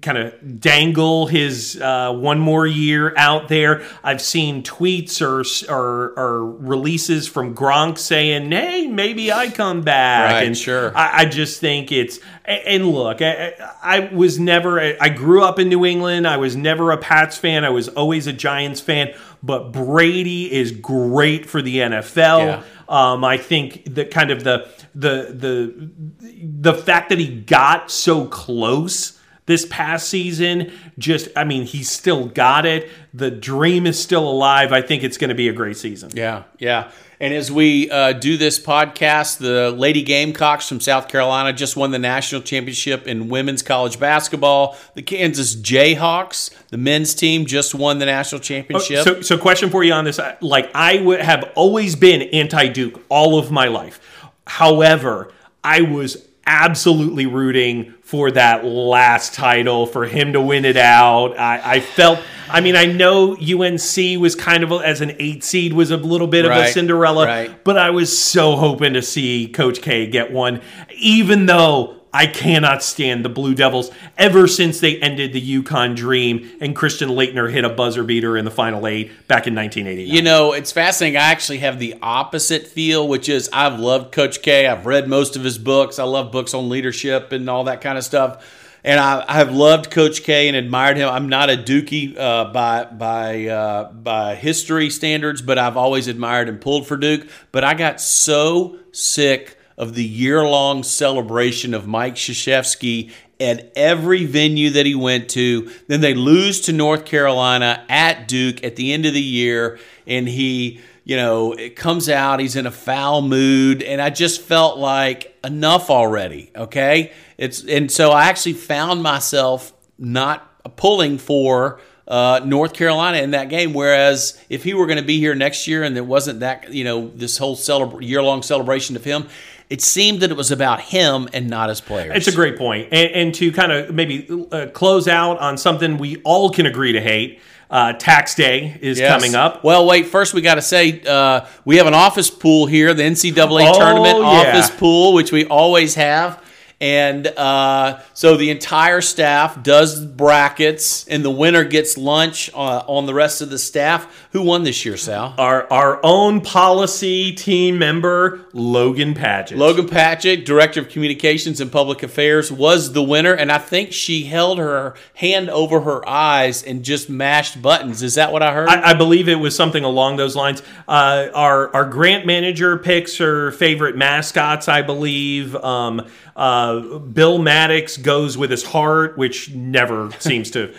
kind 0.01 0.19
of 0.19 0.61
dangle 0.61 1.27
his 1.27 1.81
uh, 1.81 2.13
one 2.13 2.41
more 2.41 2.67
year 2.67 3.15
out 3.17 3.49
there. 3.49 3.85
I've 4.03 4.23
seen 4.23 4.63
tweets 4.63 5.21
or, 5.21 5.45
or, 5.73 6.19
or 6.19 6.51
releases 6.53 7.29
from 7.29 7.55
Gronk 7.55 7.99
saying, 7.99 8.51
"Hey, 8.51 8.87
maybe 8.87 9.31
I 9.31 9.51
come 9.51 9.83
back." 9.83 10.33
Right, 10.33 10.47
and 10.47 10.57
sure. 10.57 10.97
I, 10.97 11.21
I 11.21 11.25
just 11.27 11.61
think 11.61 11.93
it's 11.93 12.19
and 12.45 12.87
look, 12.87 13.23
I, 13.23 13.55
I 13.83 14.11
was 14.13 14.39
never. 14.39 14.81
I 14.81 15.09
grew 15.11 15.45
up 15.45 15.59
in 15.59 15.69
New 15.69 15.85
England. 15.85 16.27
I 16.27 16.39
was 16.39 16.57
never 16.57 16.91
a 16.91 16.97
Pats 16.97 17.37
fan. 17.37 17.65
I 17.65 17.71
was 17.71 17.89
always 17.89 18.27
a 18.27 18.33
Giants 18.33 18.81
fan. 18.81 19.15
But 19.43 19.73
Brady 19.73 20.53
is 20.53 20.73
great 20.73 21.47
for 21.47 21.63
the 21.63 21.79
NFL. 21.79 22.47
Yeah. 22.47 22.63
Um, 22.93 23.25
I 23.25 23.39
think 23.39 23.95
that 23.95 24.11
kind 24.11 24.31
of 24.31 24.45
the 24.45 24.69
the 24.95 25.33
the 25.33 25.91
the 26.21 26.75
fact 26.75 27.09
that 27.09 27.19
he 27.19 27.41
got 27.41 27.91
so 27.91 28.27
close 28.27 29.19
this 29.47 29.67
past 29.71 30.09
season 30.09 30.71
just 30.99 31.29
i 31.35 31.43
mean 31.43 31.65
he's 31.65 31.91
still 31.91 32.27
got 32.27 32.67
it. 32.67 32.91
The 33.15 33.31
dream 33.31 33.87
is 33.87 33.99
still 33.99 34.29
alive. 34.29 34.73
I 34.73 34.83
think 34.83 35.03
it's 35.05 35.17
going 35.17 35.31
to 35.31 35.35
be 35.35 35.49
a 35.49 35.53
great 35.55 35.79
season. 35.79 36.11
Yeah, 36.13 36.45
yeah. 36.59 36.91
And 37.23 37.33
as 37.33 37.53
we 37.53 37.89
uh, 37.89 38.15
do 38.15 38.37
this 38.37 38.59
podcast, 38.59 39.39
the 39.39 39.71
Lady 39.71 40.03
Gamecocks 40.03 40.69
from 40.69 40.81
South 40.81 41.07
Carolina 41.07 41.53
just 41.53 41.77
won 41.77 41.93
the 41.93 41.99
national 42.01 42.43
championship 42.43 43.07
in 43.07 43.29
women's 43.29 43.63
college 43.63 44.01
basketball. 44.01 44.77
The 44.95 45.03
Kansas 45.03 45.55
Jayhawks, 45.55 46.51
the 46.71 46.79
men's 46.79 47.15
team, 47.15 47.47
just 47.47 47.77
won 47.77 48.01
the 48.01 48.07
national 48.07 48.41
championship. 48.41 49.05
So, 49.05 49.23
so 49.23 49.39
question 49.39 49.71
for 49.71 49.85
you 49.85 49.93
on 49.93 50.05
this: 50.05 50.19
like, 50.41 50.69
I 50.75 51.01
would 51.01 51.21
have 51.21 51.49
always 51.55 51.95
been 51.95 52.23
anti-Duke 52.23 53.01
all 53.09 53.39
of 53.39 53.53
my 53.53 53.69
life. 53.69 54.01
However, 54.49 55.33
I 55.63 55.83
was 55.83 56.27
absolutely 56.47 57.27
rooting 57.27 57.95
for 58.03 58.31
that 58.33 58.65
last 58.65 59.35
title 59.35 59.87
for 59.87 60.05
him 60.05 60.33
to 60.33 60.41
win 60.41 60.65
it 60.65 60.77
out. 60.77 61.39
I, 61.39 61.77
I 61.77 61.81
felt. 61.81 62.21
I 62.49 62.61
mean, 62.61 62.77
I 62.77 62.85
know 62.85 63.35
UNC 63.37 64.21
was 64.21 64.35
kind 64.35 64.63
of 64.63 64.73
a, 64.73 64.77
as 64.77 65.01
an 65.01 65.17
eight 65.19 65.43
seed 65.43 65.73
was 65.73 65.91
a 65.91 65.97
little 65.97 66.27
bit 66.27 66.45
of 66.45 66.51
a 66.51 66.69
Cinderella, 66.69 67.25
right. 67.25 67.65
but 67.65 67.79
I 67.79 67.91
was 67.91 68.23
so 68.23 68.57
hoping 68.57 68.93
to 68.93 69.03
see 69.03 69.49
Coach 69.49 69.81
K 69.81 70.07
get 70.07 70.33
one, 70.33 70.61
even 70.97 71.47
though. 71.47 72.02
I 72.15 72.27
cannot 72.27 72.83
stand 72.83 73.25
the 73.25 73.31
Blue 73.31 73.55
Devils 73.55 73.91
ever 74.19 74.47
since 74.47 74.81
they 74.81 74.99
ended 74.99 75.33
the 75.33 75.63
UConn 75.63 75.97
dream 75.97 76.51
and 76.61 76.77
Christian 76.77 77.09
Laettner 77.09 77.51
hit 77.51 77.65
a 77.65 77.71
buzzer 77.71 78.05
beater 78.05 78.37
in 78.37 78.45
the 78.45 78.51
final 78.51 78.87
eight 78.87 79.09
back 79.29 79.47
in 79.47 79.55
1989. 79.55 80.15
You 80.15 80.23
know, 80.23 80.53
it's 80.53 80.73
fascinating. 80.73 81.17
I 81.17 81.31
actually 81.31 81.59
have 81.59 81.79
the 81.79 81.97
opposite 82.03 82.67
feel, 82.67 83.09
which 83.09 83.31
is 83.31 83.49
I've 83.53 83.81
loved 83.81 84.13
Coach 84.13 84.43
K. 84.43 84.67
I've 84.67 84.85
read 84.85 85.09
most 85.09 85.37
of 85.37 85.45
his 85.45 85.57
books. 85.57 85.99
I 85.99 86.05
love 86.05 86.31
books 86.33 86.53
on 86.53 86.69
leadership 86.69 87.33
and 87.33 87.49
all 87.49 87.65
that 87.65 87.81
kind 87.81 87.97
of 87.97 88.05
stuff. 88.05 88.59
And 88.85 88.99
I, 88.99 89.25
I've 89.27 89.53
loved 89.53 89.91
Coach 89.91 90.23
K 90.23 90.49
and 90.49 90.57
admired 90.57 90.97
him. 90.97 91.09
I'm 91.09 91.29
not 91.29 91.49
a 91.49 91.57
Dookie 91.57 92.19
uh, 92.19 92.47
by 92.53 92.85
by 92.85 93.47
uh, 93.47 93.93
by 93.93 94.35
history 94.35 94.91
standards, 94.91 95.41
but 95.41 95.57
I've 95.57 95.77
always 95.77 96.09
admired 96.09 96.49
and 96.49 96.61
pulled 96.61 96.87
for 96.87 96.97
Duke. 96.97 97.27
But 97.53 97.63
I 97.65 97.75
got 97.75 98.01
so 98.01 98.79
sick 98.91 99.57
of 99.77 99.95
the 99.95 100.05
year 100.05 100.45
long 100.45 100.83
celebration 100.83 101.75
of 101.75 101.87
Mike 101.87 102.15
Krzyzewski 102.15 103.11
at 103.41 103.73
every 103.75 104.25
venue 104.25 104.71
that 104.71 104.87
he 104.87 104.95
went 104.95 105.29
to. 105.31 105.71
Then 105.89 106.01
they 106.01 106.15
lose 106.15 106.61
to 106.63 106.73
North 106.73 107.05
Carolina 107.05 107.85
at 107.89 108.29
Duke 108.29 108.63
at 108.63 108.77
the 108.77 108.93
end 108.93 109.07
of 109.07 109.15
the 109.15 109.23
year, 109.23 109.79
and 110.07 110.29
he, 110.29 110.81
you 111.05 111.17
know, 111.17 111.53
it 111.53 111.75
comes 111.75 112.09
out, 112.09 112.41
he's 112.41 112.57
in 112.57 112.67
a 112.67 112.71
foul 112.71 113.23
mood, 113.23 113.83
and 113.83 114.01
I 114.01 114.11
just 114.11 114.43
felt 114.43 114.79
like 114.79 115.37
enough 115.43 115.91
already, 115.91 116.53
okay? 116.55 117.13
It's 117.37 117.65
and 117.65 117.91
so 117.91 118.13
I 118.13 118.27
actually 118.27 118.53
found 118.53 119.03
myself 119.03 119.73
not 119.99 120.77
pulling 120.77 121.19
for 121.19 121.81
uh, 122.07 122.41
North 122.45 122.75
Carolina 122.75 123.19
in 123.19 123.33
that 123.33 123.49
game. 123.49 123.73
Whereas 123.73 124.39
if 124.49 124.65
he 124.65 124.75
were 124.75 124.87
going 124.87 124.99
to 124.99 125.05
be 125.05 125.19
here 125.19 125.35
next 125.35 125.67
year 125.67 125.83
and 125.83 125.97
there 125.97 126.05
wasn't 126.05 126.41
that, 126.41 126.73
you 126.73 126.85
know, 126.85 127.09
this 127.15 127.39
whole 127.39 127.57
celebra- 127.57 128.07
year 128.07 128.23
long 128.23 128.43
celebration 128.43 128.97
of 128.97 129.05
him, 129.05 129.29
it 129.71 129.81
seemed 129.83 130.21
that 130.21 130.31
it 130.31 130.37
was 130.37 130.51
about 130.51 130.81
him 130.81 131.29
and 131.33 131.49
not 131.49 131.69
his 131.69 131.81
players. 131.81 132.13
It's 132.17 132.29
a 132.29 132.33
great 132.33 132.57
point. 132.59 132.89
And, 132.93 133.11
and 133.13 133.35
to 133.37 133.51
kind 133.53 133.73
of 133.73 133.95
maybe 133.95 134.47
uh, 134.53 134.67
close 134.73 135.09
out 135.09 135.39
on 135.39 135.57
something 135.59 135.99
we 135.99 136.17
all 136.25 136.51
can 136.51 136.67
agree 136.67 136.93
to 136.93 137.01
hate. 137.01 137.41
Uh, 137.71 137.95
tax 137.95 138.35
day 138.35 138.77
is 138.83 138.99
Yes. 138.99 139.11
coming 139.11 139.35
up. 139.35 139.65
Well, 139.65 139.87
wait. 139.87 140.05
First, 140.07 140.35
we 140.35 140.43
got 140.43 140.57
to 140.57 140.63
say 140.63 141.01
uh, 141.09 141.47
we 141.65 141.79
have 141.79 141.87
an 141.87 141.95
office 141.95 142.29
pool 142.29 142.67
here, 142.67 142.93
the 142.93 143.03
NCAA 143.03 143.67
Oh, 143.71 143.79
tournament 143.79 144.19
yeah. 144.19 144.25
office 144.25 144.69
pool, 144.69 145.15
which 145.15 145.33
we 145.33 145.47
always 145.47 145.95
have. 145.95 146.42
And 146.83 147.29
uh, 147.29 148.01
so 148.13 148.37
the 148.37 148.51
entire 148.51 149.01
staff 149.01 149.63
does 149.63 150.05
brackets, 150.05 151.07
and 151.07 151.25
the 151.25 151.31
winner 151.31 151.63
gets 151.63 151.97
lunch 151.97 152.51
uh, 152.53 152.83
on 152.89 153.07
the 153.07 153.15
rest 153.15 153.41
of 153.41 153.51
the 153.51 153.59
staff. 153.59 154.29
Who 154.33 154.43
won 154.43 154.65
this 154.65 154.85
year, 154.85 154.97
Sal? 154.97 155.37
Our 155.39 155.73
our 155.73 156.01
own 156.03 156.41
policy 156.41 157.33
team 157.35 157.79
member 157.79 158.41
Logan 158.53 159.15
Paget. 159.15 159.57
Logan 159.57 159.89
Patrick, 159.89 160.45
Director 160.45 160.81
of 160.81 160.89
Communications 160.89 161.61
and 161.61 161.71
Public 161.71 162.03
Affairs, 162.03 162.51
was 162.51 162.95
the 162.95 163.03
winner, 163.03 163.33
and 163.33 163.53
I 163.53 163.59
think 163.59 163.93
she 163.93 164.25
held 164.25 164.59
her 164.59 164.95
hand 165.15 165.51
over 165.51 165.83
her 165.83 166.07
eyes 166.09 166.65
and 166.65 166.83
just 166.83 167.09
mashed 167.09 167.63
buttons. 167.63 168.03
Is 168.03 168.17
that 168.17 168.33
what 168.33 168.43
I 168.43 168.53
heard? 168.53 168.69
I, 168.69 168.91
I 168.91 168.95
believe 168.95 169.29
it 169.29 169.37
was 169.37 169.55
something 169.55 169.85
along 169.85 170.17
those 170.17 170.35
lines. 170.35 170.65
Uh, 170.89 171.29
our 171.33 171.73
our 171.77 171.85
grant 171.85 172.27
manager 172.27 172.77
picks 172.77 173.19
her 173.19 173.53
favorite 173.53 173.97
mascots. 173.97 174.67
I 174.67 174.83
believe. 174.83 175.55
Um, 175.55 176.09
uh, 176.37 176.99
Bill 176.99 177.39
Maddox 177.39 177.97
goes 177.97 178.39
with 178.39 178.51
his 178.51 178.65
heart, 178.65 179.19
which 179.19 179.51
never 179.51 180.11
seems 180.19 180.51
to 180.53 180.75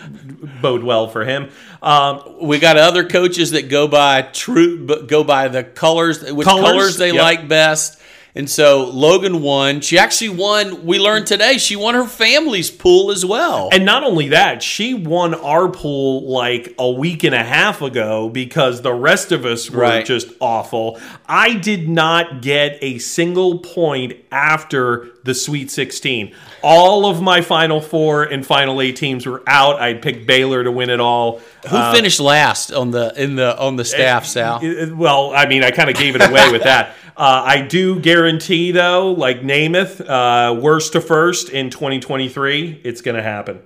bode 0.62 0.84
well 0.84 1.08
for 1.08 1.26
him. 1.26 1.50
Um, 1.82 2.38
we 2.42 2.60
got 2.60 2.78
other 2.78 3.08
coaches 3.08 3.52
that 3.52 3.70
go 3.70 3.88
by 3.88 4.22
true, 4.22 4.86
go 5.06 5.24
by 5.24 5.48
the 5.48 5.64
colors, 5.64 6.24
which 6.32 6.48
Colors, 6.48 6.66
colors, 6.66 6.98
they 6.98 7.14
yep. 7.14 7.22
like 7.22 7.48
best. 7.48 8.00
And 8.36 8.50
so 8.50 8.86
Logan 8.92 9.44
won. 9.44 9.82
She 9.82 10.00
actually 10.00 10.30
won. 10.30 10.88
We 10.88 10.98
learned 10.98 11.28
today 11.28 11.60
she 11.60 11.76
won 11.76 11.94
her 11.94 12.06
family's 12.08 12.72
pool 12.72 13.12
as 13.12 13.24
well. 13.24 13.70
And 13.72 13.86
not 13.86 14.04
only 14.04 14.30
that, 14.30 14.64
she 14.64 14.96
won 14.96 15.36
our 15.36 15.70
pool 15.70 16.28
like 16.28 16.74
a 16.80 16.90
week 16.90 17.24
and 17.24 17.36
a 17.36 17.44
half 17.44 17.84
ago 17.84 18.30
because 18.30 18.82
the 18.82 18.92
rest 18.94 19.32
of 19.32 19.46
us 19.46 19.70
were 19.70 19.82
Right. 19.82 20.04
just 20.06 20.30
awful. 20.40 21.00
I 21.28 21.54
did 21.54 21.88
not 21.88 22.42
get 22.42 22.80
a 22.82 22.98
single 22.98 23.60
point 23.60 24.14
after 24.32 25.10
the 25.24 25.36
Sweet 25.36 25.70
16. 25.70 26.34
All 26.64 27.06
of 27.06 27.22
my 27.22 27.42
Final 27.42 27.82
Four 27.82 28.24
and 28.24 28.44
Final 28.44 28.82
Eight 28.82 28.96
teams 28.96 29.28
were 29.28 29.44
out. 29.46 29.80
I 29.80 29.94
picked 29.94 30.26
Baylor 30.26 30.64
to 30.64 30.72
win 30.72 30.90
it 30.90 31.00
all. 31.00 31.40
Who 31.70 31.92
finished 31.94 32.20
last 32.20 32.74
on 32.74 32.90
the 32.92 33.14
in 33.16 33.36
the 33.36 33.58
on 33.58 33.76
the 33.76 33.86
staff, 33.86 34.26
Sal? 34.26 34.56
Uh, 34.56 34.88
Well, 34.96 35.32
I 35.36 35.46
mean, 35.46 35.64
I 35.64 35.70
kind 35.72 35.90
of 35.90 35.96
gave 35.96 36.16
it 36.16 36.28
away 36.28 36.52
with 36.52 36.64
that. 36.64 36.96
Uh, 37.16 37.44
I 37.46 37.62
do 37.62 38.00
guarantee, 38.00 38.72
though, 38.72 39.12
like 39.12 39.42
Namath, 39.42 40.02
uh, 40.02 40.60
worst 40.60 40.94
to 40.94 41.02
first 41.02 41.50
in 41.50 41.70
2023, 41.70 42.82
it's 42.84 43.02
going 43.02 43.16
to 43.16 43.22
happen. 43.24 43.62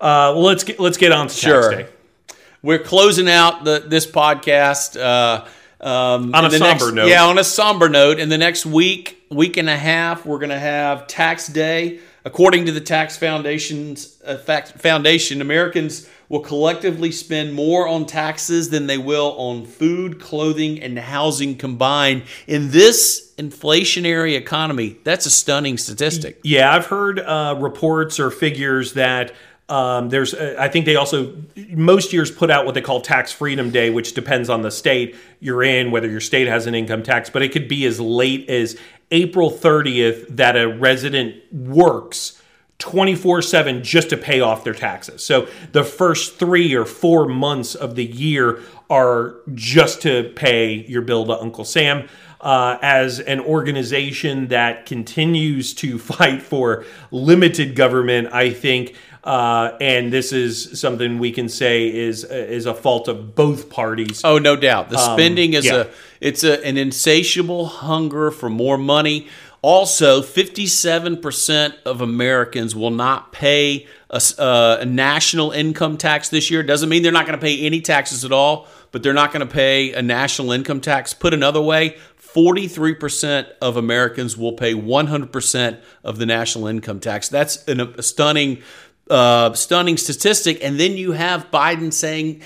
Uh, 0.00 0.32
let's 0.34 0.64
get 0.64 0.78
let's 0.80 0.96
get 0.96 1.12
on 1.12 1.28
to 1.28 1.34
Sure. 1.34 1.70
tax 1.72 1.82
day. 1.84 2.36
We're 2.62 2.78
closing 2.78 3.28
out 3.28 3.64
the, 3.64 3.84
this 3.86 4.06
podcast 4.06 4.96
uh, 5.00 5.44
um, 5.84 6.32
On 6.34 6.44
a 6.44 6.50
somber 6.50 6.64
next- 6.84 6.92
note. 6.92 7.08
Yeah, 7.08 7.24
on 7.24 7.38
a 7.38 7.44
somber 7.44 7.88
note. 7.88 8.20
In 8.20 8.28
the 8.28 8.38
next 8.38 8.64
week, 8.66 9.24
week 9.30 9.56
and 9.56 9.68
a 9.68 9.76
half, 9.76 10.24
we're 10.24 10.38
going 10.38 10.50
to 10.50 10.58
have 10.58 11.06
tax 11.08 11.48
day. 11.48 11.98
According 12.24 12.66
to 12.66 12.72
the 12.72 12.80
Tax 12.80 13.16
Foundation's 13.16 14.16
uh, 14.24 14.36
fact, 14.36 14.78
Foundation, 14.80 15.40
Americans 15.40 16.08
will 16.32 16.40
collectively 16.40 17.12
spend 17.12 17.52
more 17.52 17.86
on 17.86 18.06
taxes 18.06 18.70
than 18.70 18.86
they 18.86 18.96
will 18.96 19.34
on 19.36 19.66
food, 19.66 20.18
clothing, 20.18 20.80
and 20.80 20.98
housing 20.98 21.54
combined 21.54 22.22
in 22.46 22.70
this 22.70 23.34
inflationary 23.36 24.34
economy. 24.34 24.96
That's 25.04 25.26
a 25.26 25.30
stunning 25.30 25.76
statistic. 25.76 26.40
Yeah, 26.42 26.74
I've 26.74 26.86
heard 26.86 27.20
uh, 27.20 27.56
reports 27.60 28.18
or 28.18 28.30
figures 28.30 28.94
that 28.94 29.34
um, 29.68 30.08
there's. 30.08 30.32
Uh, 30.32 30.56
I 30.58 30.68
think 30.68 30.86
they 30.86 30.96
also 30.96 31.36
most 31.68 32.14
years 32.14 32.30
put 32.30 32.50
out 32.50 32.64
what 32.64 32.74
they 32.74 32.80
call 32.80 33.02
Tax 33.02 33.30
Freedom 33.30 33.70
Day, 33.70 33.90
which 33.90 34.14
depends 34.14 34.48
on 34.48 34.62
the 34.62 34.70
state 34.70 35.14
you're 35.38 35.62
in, 35.62 35.90
whether 35.90 36.08
your 36.08 36.20
state 36.20 36.48
has 36.48 36.66
an 36.66 36.74
income 36.74 37.02
tax. 37.02 37.28
But 37.28 37.42
it 37.42 37.52
could 37.52 37.68
be 37.68 37.84
as 37.84 38.00
late 38.00 38.48
as 38.48 38.78
April 39.10 39.50
30th 39.50 40.28
that 40.36 40.56
a 40.56 40.66
resident 40.66 41.36
works. 41.52 42.41
24 42.82 43.42
7 43.42 43.84
just 43.84 44.10
to 44.10 44.16
pay 44.16 44.40
off 44.40 44.64
their 44.64 44.74
taxes. 44.74 45.22
So 45.24 45.46
the 45.70 45.84
first 45.84 46.36
three 46.36 46.74
or 46.74 46.84
four 46.84 47.26
months 47.28 47.76
of 47.76 47.94
the 47.94 48.04
year 48.04 48.60
are 48.90 49.36
just 49.54 50.02
to 50.02 50.32
pay 50.34 50.84
your 50.86 51.02
bill 51.02 51.24
to 51.26 51.40
Uncle 51.40 51.64
Sam. 51.64 52.08
Uh, 52.40 52.76
as 52.82 53.20
an 53.20 53.38
organization 53.38 54.48
that 54.48 54.84
continues 54.84 55.74
to 55.74 55.96
fight 56.12 56.42
for 56.42 56.84
limited 57.12 57.76
government, 57.76 58.28
I 58.32 58.50
think 58.50 58.96
Uh, 59.24 59.76
and 59.80 60.12
this 60.12 60.32
is 60.32 60.80
something 60.80 61.20
we 61.20 61.30
can 61.30 61.48
say 61.48 61.86
is 61.86 62.24
is 62.24 62.66
a 62.66 62.74
fault 62.74 63.06
of 63.06 63.36
both 63.36 63.70
parties. 63.70 64.20
Oh, 64.24 64.38
no 64.38 64.56
doubt. 64.56 64.90
The 64.90 64.98
spending 64.98 65.52
is 65.54 65.64
yeah. 65.64 65.76
a 65.76 65.86
it's 66.20 66.42
a, 66.42 66.54
an 66.66 66.76
insatiable 66.76 67.66
hunger 67.66 68.32
for 68.32 68.50
more 68.50 68.76
money. 68.76 69.28
Also, 69.62 70.20
57% 70.20 71.74
of 71.86 72.00
Americans 72.00 72.74
will 72.74 72.90
not 72.90 73.30
pay 73.30 73.86
a, 74.10 74.20
uh, 74.36 74.78
a 74.80 74.84
national 74.84 75.52
income 75.52 75.96
tax 75.96 76.30
this 76.30 76.50
year. 76.50 76.64
Doesn't 76.64 76.88
mean 76.88 77.04
they're 77.04 77.12
not 77.12 77.26
going 77.26 77.38
to 77.38 77.44
pay 77.44 77.64
any 77.64 77.80
taxes 77.80 78.24
at 78.24 78.32
all, 78.32 78.66
but 78.90 79.04
they're 79.04 79.12
not 79.12 79.32
going 79.32 79.46
to 79.46 79.52
pay 79.52 79.92
a 79.92 80.02
national 80.02 80.50
income 80.50 80.80
tax. 80.80 81.14
Put 81.14 81.32
another 81.32 81.62
way, 81.62 81.96
43% 82.20 83.46
of 83.60 83.76
Americans 83.76 84.36
will 84.36 84.54
pay 84.54 84.74
100% 84.74 85.80
of 86.02 86.18
the 86.18 86.26
national 86.26 86.66
income 86.66 86.98
tax. 86.98 87.28
That's 87.28 87.64
an, 87.68 87.80
a 87.80 88.02
stunning, 88.02 88.62
uh, 89.10 89.52
stunning 89.52 89.96
statistic. 89.96 90.58
And 90.64 90.80
then 90.80 90.96
you 90.96 91.12
have 91.12 91.50
Biden 91.52 91.92
saying 91.92 92.42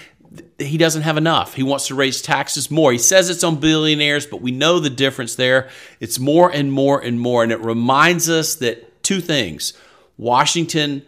he 0.59 0.79
doesn't 0.79 1.03
have 1.03 1.17
enough. 1.17 1.55
He 1.55 1.63
wants 1.63 1.89
to 1.89 1.95
raise 1.95 2.23
taxes 2.23 2.71
more. 2.71 2.93
He 2.93 2.99
says 2.99 3.31
it's 3.31 3.45
on 3.45 3.61
billionaires, 3.61 4.27
but 4.27 4.41
we 4.41 4.51
know 4.51 4.79
the 4.79 4.91
difference 4.91 5.35
there. 5.35 5.69
It's 6.01 6.19
more 6.19 6.51
and 6.51 6.73
more 6.73 7.01
and 7.01 7.21
more. 7.21 7.43
And 7.43 7.53
it 7.53 7.61
reminds 7.61 8.29
us 8.29 8.57
that 8.57 9.03
two 9.03 9.21
things 9.21 9.73
Washington, 10.19 11.03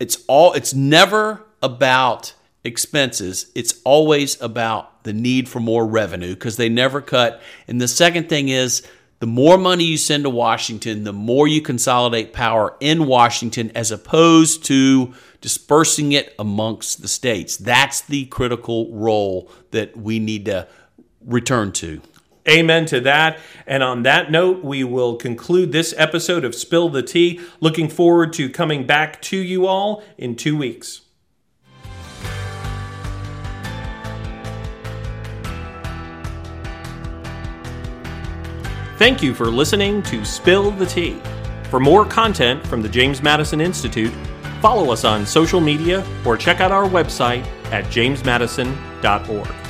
it's 0.00 0.24
all, 0.26 0.54
it's 0.54 0.74
never 0.74 1.44
about 1.62 2.34
expenses, 2.64 3.50
it's 3.54 3.80
always 3.84 4.40
about 4.40 5.04
the 5.04 5.12
need 5.12 5.48
for 5.48 5.60
more 5.60 5.86
revenue 5.86 6.34
because 6.34 6.56
they 6.56 6.68
never 6.68 7.00
cut. 7.00 7.42
And 7.68 7.80
the 7.80 7.88
second 7.88 8.28
thing 8.28 8.48
is, 8.48 8.82
the 9.24 9.30
more 9.30 9.56
money 9.56 9.84
you 9.84 9.96
send 9.96 10.24
to 10.24 10.28
Washington, 10.28 11.04
the 11.04 11.12
more 11.14 11.48
you 11.48 11.62
consolidate 11.62 12.34
power 12.34 12.76
in 12.78 13.06
Washington 13.06 13.72
as 13.74 13.90
opposed 13.90 14.62
to 14.66 15.14
dispersing 15.40 16.12
it 16.12 16.34
amongst 16.38 17.00
the 17.00 17.08
states. 17.08 17.56
That's 17.56 18.02
the 18.02 18.26
critical 18.26 18.92
role 18.92 19.50
that 19.70 19.96
we 19.96 20.18
need 20.18 20.44
to 20.44 20.68
return 21.24 21.72
to. 21.72 22.02
Amen 22.46 22.84
to 22.84 23.00
that. 23.00 23.38
And 23.66 23.82
on 23.82 24.02
that 24.02 24.30
note, 24.30 24.62
we 24.62 24.84
will 24.84 25.16
conclude 25.16 25.72
this 25.72 25.94
episode 25.96 26.44
of 26.44 26.54
Spill 26.54 26.90
the 26.90 27.02
Tea. 27.02 27.40
Looking 27.60 27.88
forward 27.88 28.34
to 28.34 28.50
coming 28.50 28.86
back 28.86 29.22
to 29.22 29.38
you 29.38 29.66
all 29.66 30.04
in 30.18 30.36
two 30.36 30.54
weeks. 30.54 31.00
Thank 39.04 39.22
you 39.22 39.34
for 39.34 39.48
listening 39.48 40.02
to 40.04 40.24
Spill 40.24 40.70
the 40.70 40.86
Tea. 40.86 41.20
For 41.68 41.78
more 41.78 42.06
content 42.06 42.66
from 42.66 42.80
the 42.80 42.88
James 42.88 43.22
Madison 43.22 43.60
Institute, 43.60 44.14
follow 44.62 44.90
us 44.90 45.04
on 45.04 45.26
social 45.26 45.60
media 45.60 46.02
or 46.24 46.38
check 46.38 46.60
out 46.60 46.72
our 46.72 46.88
website 46.88 47.44
at 47.70 47.84
jamesmadison.org. 47.92 49.63